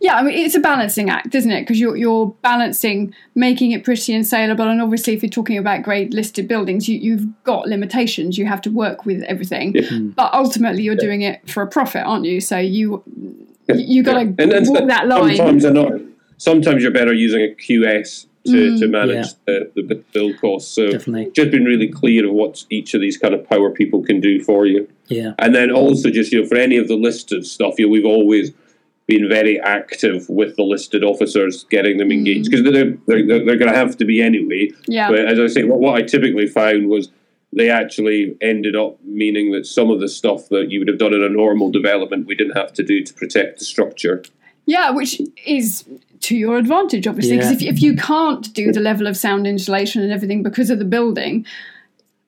[0.00, 0.14] yeah.
[0.16, 1.62] I mean, it's a balancing act, isn't it?
[1.62, 5.82] Because you're you're balancing making it pretty and saleable, and obviously, if you're talking about
[5.82, 8.38] grade listed buildings, you, you've got limitations.
[8.38, 12.24] You have to work with everything, but ultimately, you're doing it for a profit, aren't
[12.24, 12.40] you?
[12.40, 13.02] So you
[13.74, 14.34] you got to Yeah.
[14.38, 15.36] And- and walk that line.
[15.36, 15.92] Sometimes they're not.
[16.38, 18.78] Sometimes you're better using a QS to, Mm.
[18.78, 20.70] to manage the, the build costs.
[20.70, 21.32] So Definitely.
[21.34, 24.40] just being really clear of what each of these kind of power people can do
[24.44, 24.86] for you.
[25.08, 25.32] Yeah.
[25.40, 28.04] And then also just you know for any of the listed stuff, you know, we've
[28.04, 28.52] always
[29.08, 32.72] been very active with the listed officers, getting them engaged because they're,
[33.06, 34.70] they're they're, they're going to have to be anyway.
[34.86, 35.08] Yeah.
[35.10, 37.08] But as I say, what, what I typically found was
[37.56, 41.14] they actually ended up meaning that some of the stuff that you would have done
[41.14, 44.22] in a normal development, we didn't have to do to protect the structure.
[44.66, 45.84] Yeah, which is
[46.20, 47.70] to your advantage, obviously, because Yeah.
[47.70, 50.84] if, if you can't do the level of sound insulation and everything because of the
[50.84, 51.46] building,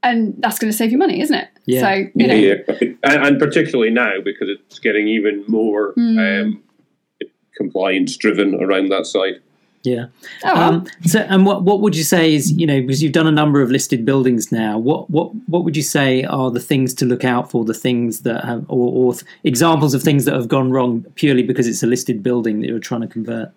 [0.03, 1.49] and that's going to save you money, isn't it?
[1.67, 1.81] Yeah.
[1.81, 2.57] So you know, Yeah,
[3.03, 6.62] and, and particularly now because it's getting even more um,
[7.57, 9.41] compliance driven around that side.
[9.83, 10.07] Yeah.
[10.45, 10.73] oh, well.
[10.73, 13.33] Um, so, and what what would you say is you know because you've done a
[13.33, 14.79] number of listed buildings now?
[14.79, 17.64] What what what would you say are the things to look out for?
[17.64, 21.43] The things that have or, or th- examples of things that have gone wrong purely
[21.43, 23.51] because it's a listed building that you're trying to convert.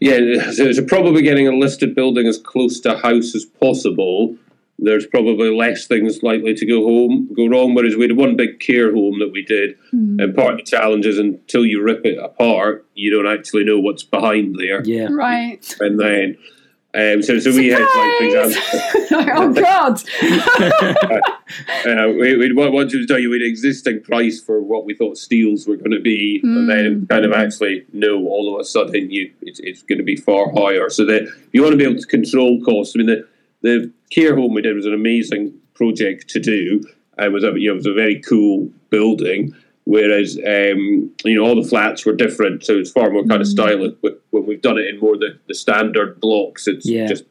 [0.00, 4.36] Yeah, so, so probably getting a listed building as close to a house as possible.
[4.78, 7.74] There's probably less things likely to go home go wrong.
[7.74, 11.06] Whereas we had one big care home that we did, and part of the challenge
[11.06, 14.82] is until you rip it apart, you don't actually know what's behind there.
[14.84, 15.08] Yeah.
[15.10, 15.76] right.
[15.80, 16.36] And then,
[16.94, 19.28] um, so so we had like for example.
[19.36, 20.02] oh God!
[21.86, 25.66] Uh, we, we wanted to tell you an existing price for what we thought steels
[25.66, 29.30] were going to be, and then kind of actually no, all of a sudden you
[29.42, 30.88] it's, it's going to be far higher.
[30.88, 32.96] So that you want to be able to control costs.
[32.96, 33.28] I mean, the
[33.60, 36.82] the care home we did was an amazing project to do,
[37.18, 39.54] and was a you know it was a very cool building.
[39.86, 43.48] Whereas um, you know all the flats were different, so it's far more kind of
[43.48, 43.94] stylish.
[44.02, 47.06] But when we've done it in more the, the standard blocks, it's Yeah.
[47.06, 47.24] just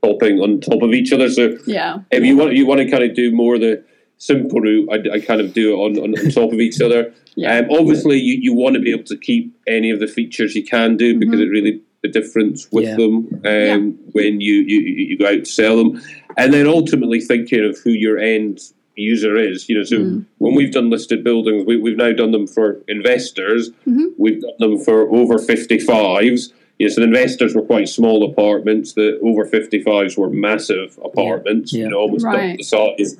[0.00, 1.28] popping on top of each other.
[1.28, 3.84] So Yeah, if you want you want to kind of do more the
[4.18, 7.12] simple route, I, I kind of do it on, on, on top of each other.
[7.34, 7.60] Yeah.
[7.60, 10.62] Um, obviously, you, you want to be able to keep any of the features you
[10.62, 12.96] can do because it really the difference with Yeah.
[12.96, 16.02] them um, when you, you you go out to sell them,
[16.36, 18.60] and then ultimately thinking of who your end
[18.96, 19.68] user is.
[19.68, 19.96] You know, so
[20.38, 23.70] when we've done listed buildings, we, we've now done them for investors.
[24.18, 26.52] We've done them for over fifty fives.
[26.78, 28.94] Yes, and investors were quite small apartments.
[28.94, 31.84] The over 55s were massive apartments, Yeah.
[31.84, 33.16] you know, almost double the size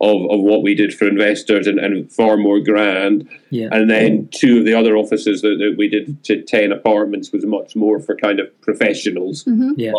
[0.00, 3.28] of, of what we did for investors and, and far more grand.
[3.50, 3.68] Yeah.
[3.72, 7.46] And then two of the other offices that, that we did to 10 apartments was
[7.46, 9.44] much more for kind of professionals.
[9.44, 9.72] Mm-hmm.
[9.76, 9.92] Yeah.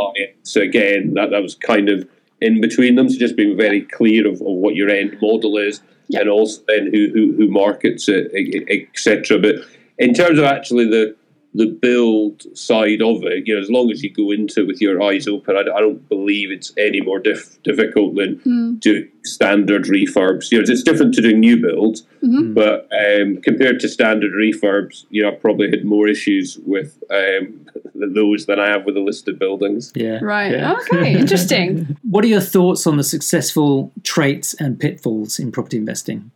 [0.44, 2.08] So again, that, that was kind of
[2.42, 3.10] in between them.
[3.10, 6.22] So just being very clear of, of what your end model is Yeah.
[6.22, 8.32] and also then who, who, who markets it,
[8.70, 9.40] etc.
[9.40, 9.56] But
[9.98, 11.16] in terms of actually the
[11.58, 14.82] the build side of it, you know, as long as you go into it with
[14.82, 18.80] your eyes open, I, I don't believe it's any more diff- difficult than Mm.
[18.80, 20.52] doing standard refurbs.
[20.52, 22.54] You know, it's different to doing new builds, Mhm.
[22.54, 27.66] but um, compared to standard refurbs, you know, I've probably had more issues with um,
[27.96, 29.92] those than I have with the listed buildings.
[29.96, 30.20] Yeah.
[30.22, 30.52] Right.
[30.52, 30.76] yeah.
[30.92, 31.14] Okay.
[31.18, 31.98] Interesting.
[32.10, 36.32] What are your thoughts on the successful traits and pitfalls in property investing?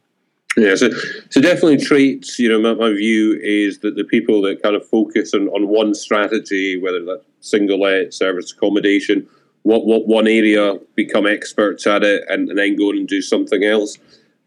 [0.57, 0.89] Yeah, so
[1.29, 2.37] so definitely traits.
[2.37, 5.67] You know, my, my view is that the people that kind of focus on, on
[5.67, 9.27] one strategy, whether that's single let, service accommodation,
[9.63, 13.63] what what one area, become experts at it, and, and then go and do something
[13.63, 13.97] else,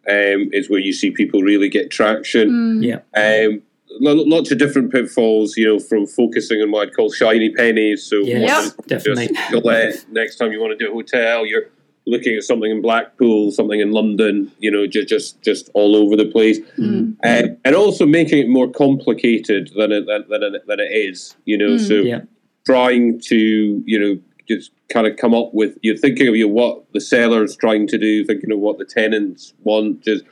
[0.08, 2.50] um, is where you see people really get traction.
[2.82, 2.84] Mm.
[3.14, 3.46] Yeah.
[3.48, 3.62] Um,
[4.00, 8.02] lo- lots of different pitfalls, you know, from focusing on what I'd call shiny pennies.
[8.02, 8.86] So, Yeah, Yep.
[8.88, 9.28] definitely.
[9.28, 10.04] just go let.
[10.12, 11.70] Next time you want to do a hotel, you're
[12.06, 14.50] looking at something in Blackpool, something in London.
[14.58, 17.16] You know, just just just all over the place, Mm.
[17.24, 21.36] um, and also making it more complicated than it than, than, it, than it is.
[21.44, 21.80] You know, Mm.
[21.88, 22.20] so Yeah.
[22.66, 26.52] trying to you know just kind of come up with you're thinking of you know,
[26.52, 30.24] what the seller's trying to do, thinking of what the tenants want, just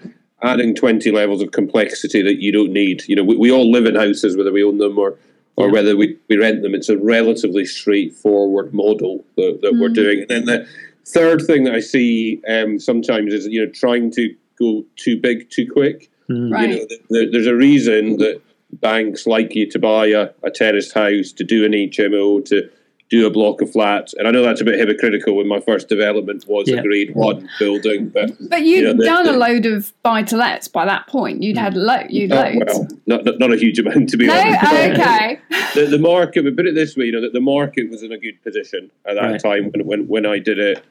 [0.42, 3.02] adding twenty levels of complexity that you don't need.
[3.08, 5.16] You know, we, we all live in houses whether we own them or
[5.56, 5.72] or Yeah.
[5.72, 6.74] whether we, we rent them.
[6.74, 9.94] It's a relatively straightforward model that, that we're Mm.
[9.94, 10.18] doing.
[10.20, 10.66] And then the
[11.06, 15.48] third thing that I see um, sometimes is you know trying to go too big
[15.50, 16.10] too quick.
[16.28, 16.52] Mm.
[16.52, 16.68] Right.
[16.70, 18.40] You know, th- there, there's a reason that
[18.74, 22.70] banks like you to buy a, a terraced house, to do an HMO, to
[23.10, 24.14] do a block of flats.
[24.14, 26.78] And I know that's a bit hypocritical when my first development was Yeah.
[26.78, 30.22] a grade one building, but But you'd Yeah, the- done a the- load of buy
[30.22, 31.42] to lets by that point.
[31.42, 32.64] You'd had lo- you'd uh, loads.
[32.66, 34.62] well, not, not, not a huge amount to be no, honest.
[35.00, 35.38] okay.
[35.74, 38.12] the, the market, we put it this way, you know, that the market was in
[38.12, 39.40] a good position at that Right.
[39.42, 40.82] time when, when, when I did it.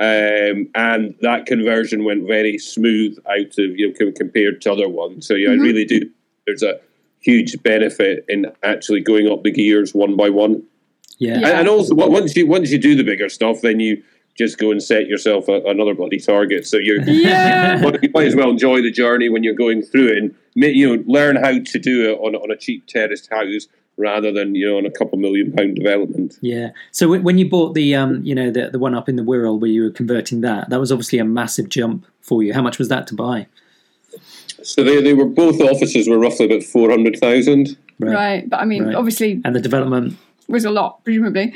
[0.00, 5.26] Um, and that conversion went very smooth out of, you know, compared to other ones.
[5.26, 5.60] So, yeah, Mhm.
[5.60, 6.08] I really do.
[6.46, 6.78] There's a
[7.20, 10.62] huge benefit in actually going up the gears one by one.
[11.18, 11.40] Yeah.
[11.40, 11.48] Yeah.
[11.48, 14.02] And, and also, once you once you do the bigger stuff, then you
[14.36, 16.64] just go and set yourself a, another bloody target.
[16.64, 17.82] So you're Yeah.
[17.82, 20.66] but you might as well enjoy the journey when you're going through it and ma-
[20.68, 23.66] you know learn how to do it on, on a cheap terraced house
[23.98, 26.38] rather than you know on a couple million pound development.
[26.40, 26.70] Yeah.
[26.92, 29.22] So when when you bought the um, you know, the the one up in the
[29.22, 32.54] Wirral where you were converting that, that was obviously a massive jump for you.
[32.54, 33.46] How much was that to buy?
[34.62, 37.76] So they, they were both offices were roughly about four hundred thousand.
[38.00, 38.48] Right.
[38.48, 38.94] But I mean, Right.
[38.94, 40.16] obviously, And the development.
[40.48, 41.52] was a lot, presumably.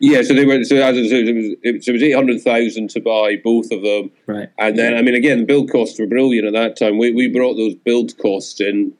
[0.00, 1.56] Yeah, so they were so as I said, it was
[1.88, 4.48] it, was eight hundred thousand to buy both of them, Right.
[4.58, 6.98] and then I mean again, build costs were brilliant at that time.
[6.98, 8.92] We we brought those build costs in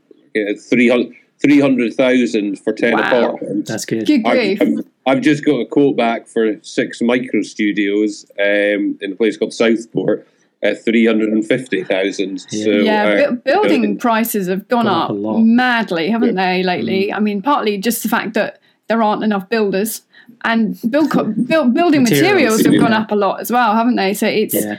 [1.38, 3.00] uh, 300 300,000 for ten Wow.
[3.00, 3.70] apartments.
[3.70, 4.06] That's good.
[4.06, 4.62] Good I've, grief.
[4.62, 9.38] I've- I've just got a quote back for six micro studios um, in a place
[9.38, 10.26] called Southport
[10.62, 12.44] at three hundred and fifty thousand.
[12.50, 12.64] Yeah.
[12.64, 15.38] So yeah, uh, bu- building prices have gone, Gone up up, a lot.
[15.38, 17.10] madly, haven't they, lately?
[17.10, 20.02] I mean, partly just the fact that there aren't enough builders.
[20.44, 21.10] And build,
[21.46, 23.00] build, building Materials, materials, have gone yeah.
[23.00, 24.12] up a lot as well, haven't they?
[24.12, 24.76] So it's Yeah.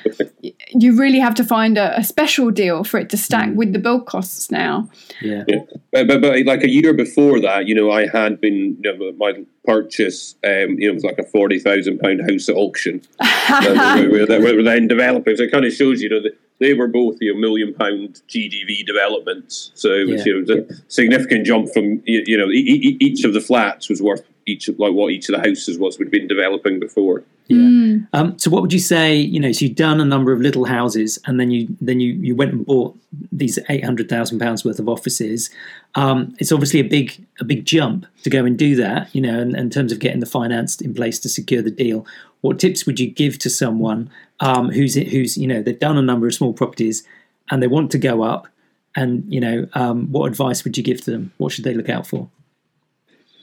[0.69, 3.55] you really have to find a, a special deal for it to stack Mm.
[3.55, 4.89] with the build costs now.
[5.21, 5.43] Yeah.
[5.91, 9.11] but, but, but like a year before that, you know, I had been you know,
[9.17, 10.35] my purchase.
[10.43, 13.01] Um, you know, it was like a forty thousand pound house at auction.
[13.19, 15.35] that we, were, that we were then developing.
[15.35, 18.21] So it kind of shows you know that they were both you know million pound
[18.27, 19.71] GDV developments.
[19.75, 20.33] So it was Yeah.
[20.33, 23.33] you know it was a significant jump from you you know e- e- each of
[23.33, 26.27] the flats was worth each of like what each of the houses was we'd been
[26.27, 27.23] developing before.
[27.47, 27.57] Yeah.
[27.57, 28.07] Mm.
[28.13, 29.15] Um, so what would you say?
[29.15, 32.13] You know, so you've done a number of little houses, and then you then you
[32.13, 32.95] you went and bought
[33.31, 35.49] these eight hundred thousand pounds worth of offices.
[35.95, 39.13] Um, it's obviously a big a big jump to go and do that.
[39.15, 42.05] You know, in, in terms of getting the finance in place to secure the deal.
[42.41, 44.09] What tips would you give to someone
[44.39, 47.03] um, who's who's you know they've done a number of small properties
[47.51, 48.47] and they want to go up?
[48.95, 51.31] And you know, um, what advice would you give to them?
[51.37, 52.29] What should they look out for?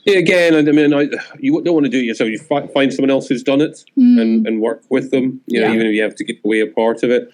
[0.05, 2.29] Yeah, again, I mean, I, you don't want to do it yourself.
[2.29, 5.41] You fi- find someone else who's done it and, and work with them.
[5.47, 5.73] You know, Yeah.
[5.73, 7.29] even if you have to give away a part of it.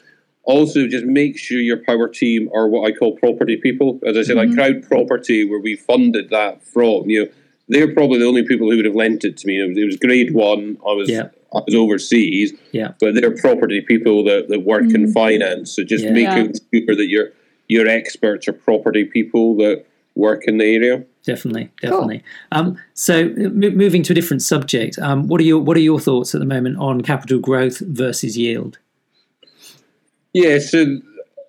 [0.46, 4.00] Also, just make sure your power team are what I call property people.
[4.06, 7.10] As I say, like CrowdProperty, where we funded that from.
[7.10, 7.32] You know,
[7.70, 9.62] they're probably the only people who would have lent it to me.
[9.62, 10.78] It was, it was grade one.
[10.82, 11.30] I was Yeah.
[11.54, 15.72] I was overseas, Yeah, but they're property people that, that work in finance.
[15.76, 16.14] So just Yeah.
[16.14, 17.30] making sure that your
[17.70, 19.86] your experts are property people that
[20.16, 21.04] work in the area.
[21.26, 22.22] definitely, definitely.
[22.52, 26.00] Um, so, m- moving to a different subject, um, what are your what are your
[26.00, 28.78] thoughts at the moment on capital growth versus yield?
[30.34, 30.80] Yeah, so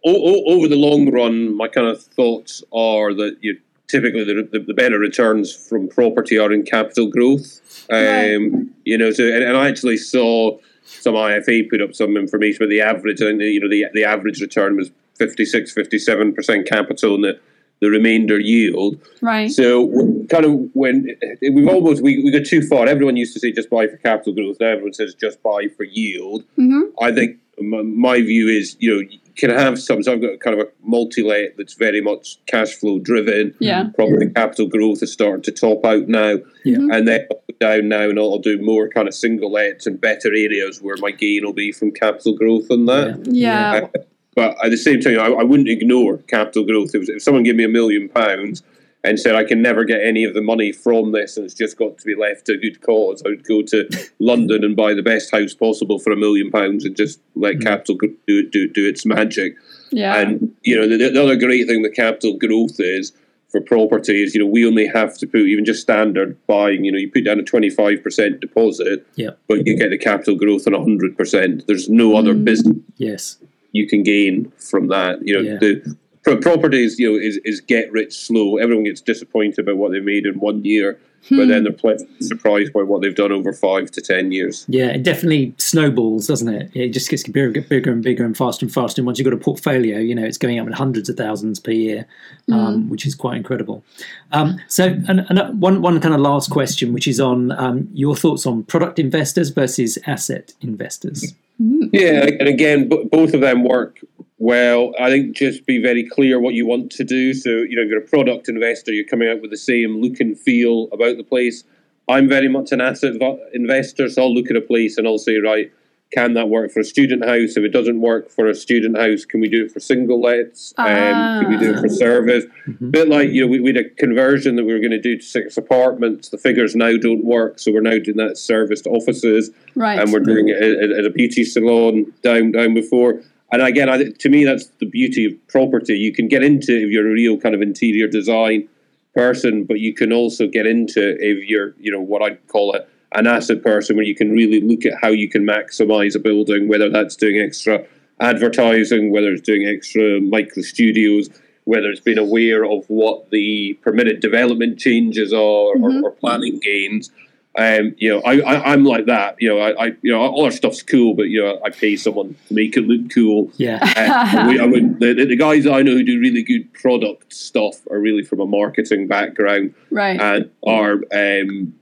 [0.07, 3.59] o- o- over the long run, my kind of thoughts are that you
[3.95, 7.61] typically the, the, the better returns from property are in capital growth.
[7.91, 8.67] Um, Right.
[8.85, 12.71] You know, so and, and I actually saw some IFA put up some information about
[12.71, 17.25] the average, and you know the the average return was 56, 57 percent capital, and
[17.25, 17.41] the
[17.81, 18.97] the remainder yield.
[19.21, 19.51] Right.
[19.51, 19.89] So
[20.31, 21.09] kind of when
[21.41, 22.87] we've almost we, we got too far.
[22.87, 24.57] Everyone used to say just buy for capital growth.
[24.61, 26.45] Now everyone says just buy for yield.
[26.57, 30.03] hmm I think my, my view is you know you can have some.
[30.03, 33.55] So I've got kind of a multi-let that's very much cash flow driven.
[33.59, 33.89] Yeah.
[33.97, 36.79] Probably capital growth is starting to top out now, Yeah.
[36.93, 40.01] and then I'll go down now, and I'll do more kind of single lets and
[40.01, 43.23] better areas where my gain will be from capital growth and that.
[43.27, 43.89] Yeah.
[43.95, 43.99] Uh,
[44.37, 46.95] but at the same time, I, I wouldn't ignore capital growth.
[46.95, 48.63] If, if someone gave me a million pounds
[49.05, 51.77] and said I can never get any of the money from this and it's just
[51.77, 53.89] got to be left to a good cause, I would go to
[54.19, 57.99] London and buy the best house possible for a million pounds and just let capital
[58.27, 59.57] do, do, do its magic.
[59.91, 60.17] Yeah.
[60.19, 63.13] And, you know, the, the other great thing with capital growth is
[63.51, 66.91] for property is, you know, we only have to put even just standard buying, you
[66.91, 69.31] know, you put down a 25% deposit, Yeah.
[69.49, 71.67] but you get the capital growth on 100%.
[71.67, 72.45] There's no other Mm.
[72.45, 73.37] business Yes.
[73.73, 75.19] you can gain from that.
[75.27, 75.59] You know, Yeah.
[75.59, 78.57] the pro- properties, you know, is, is get rich slow.
[78.57, 80.99] Everyone gets disappointed about what they made in one year,
[81.31, 84.65] but then they're pleasantly surprised by what they've done over five to ten years.
[84.69, 86.71] Yeah, it definitely snowballs, doesn't it?
[86.75, 89.01] It just gets bigger, bigger and bigger and faster and faster.
[89.01, 91.61] And once you've got a portfolio, you know, it's going up in hundreds of thousands
[91.61, 92.07] per year,
[92.53, 93.85] um, which is quite incredible.
[94.33, 98.17] Um, so, and, and one one kind of last question, which is on um, your
[98.17, 101.35] thoughts on product investors versus asset investors.
[101.59, 104.01] Yeah, and again, b- both of them work
[104.39, 104.93] well.
[104.99, 107.33] I think just be very clear what you want to do.
[107.33, 110.19] So, you know, if you're a product investor, you're coming out with the same look
[110.19, 111.65] and feel about the place.
[112.09, 113.15] I'm very much an asset
[113.55, 115.73] investor, so I'll look at a place and I'll say, right,
[116.13, 117.57] can that work for a student house?
[117.57, 120.73] If it doesn't work for a student house, can we do it for single lets?
[120.77, 122.45] Um, can we do it for service?
[122.69, 122.85] Mm-hmm.
[122.85, 125.01] A bit like, you know, we, we had a conversion that we were going to
[125.01, 126.29] do to six apartments.
[126.29, 129.99] The figures now don't work, so we're now doing that service to offices right.
[129.99, 133.21] and we're doing it at, at a beauty salon down down before.
[133.51, 135.97] And again, I, to me, that's the beauty of property.
[135.97, 138.69] You can get into if you're a real kind of interior design
[139.15, 142.85] person, but you can also get into if you're, you know, what I'd call a,
[143.17, 146.69] an asset person, where you can really look at how you can maximize a building,
[146.69, 147.85] whether that's doing extra
[148.21, 151.29] advertising, whether it's doing extra micro studios,
[151.65, 156.05] whether it's being aware of what the permitted development changes are or, mm-hmm.
[156.05, 157.11] or planning gains.
[157.57, 159.37] Um, you know, I, I, I'm like that.
[159.39, 161.95] You know, I, I, you know, all our stuff's cool, but you know, I pay
[161.97, 163.51] someone to make it look cool.
[163.57, 167.33] Yeah, Uh, we, I would, the, the guys I know who do really good product
[167.33, 170.21] stuff are really from a marketing background right.
[170.21, 171.75] and are um,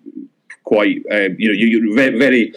[0.64, 2.54] quite, um, you know, you, you're very, very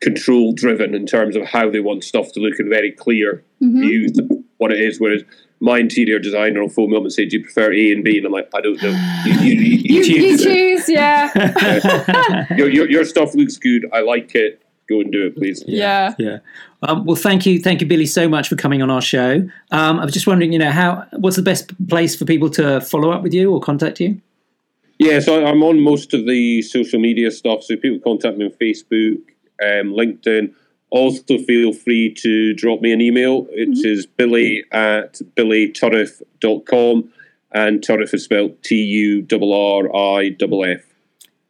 [0.00, 3.80] control driven in terms of how they want stuff to look and very clear Mhm.
[3.82, 4.18] views
[4.56, 4.98] what it is.
[4.98, 5.22] Whereas
[5.60, 8.16] my interior designer will phone me up and say, "Do you prefer A and B?"
[8.16, 8.90] And I'm like, "I don't know.
[9.26, 10.44] You, you, you, you, you choose it.
[10.44, 12.46] choose, yeah.
[12.56, 13.86] your, your, your stuff looks good.
[13.92, 14.62] I like it.
[14.88, 16.14] Go and do it, please." yeah.
[16.18, 16.38] yeah.
[16.82, 19.46] Um, well, thank you, thank you, Billy, so much for coming on our show.
[19.70, 22.80] Um, I was just wondering, you know, how what's the best place for people to
[22.80, 24.20] follow up with you or contact you?
[24.98, 27.64] Yeah, so I'm on most of the social media stuff.
[27.64, 29.18] So people contact me on Facebook,
[29.62, 30.54] um, LinkedIn.
[30.90, 37.10] Also, feel free to drop me an email, which is billy at billyturriff.com.
[37.52, 40.84] And Turriff is spelled T U R R I F F.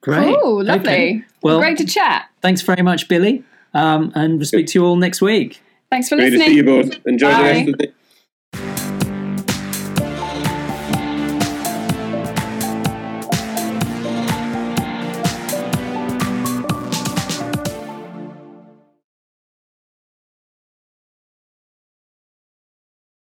[0.00, 0.36] Great.
[0.42, 0.80] Oh, lovely.
[0.80, 1.24] Okay.
[1.42, 2.26] Well, Great to chat.
[2.40, 3.44] thanks very much, Billy.
[3.74, 5.60] Um, and we'll speak to you all next week.
[5.90, 7.06] Thanks for Great to see you both.
[7.06, 7.36] Enjoy Bye.
[7.36, 7.92] the rest of the day.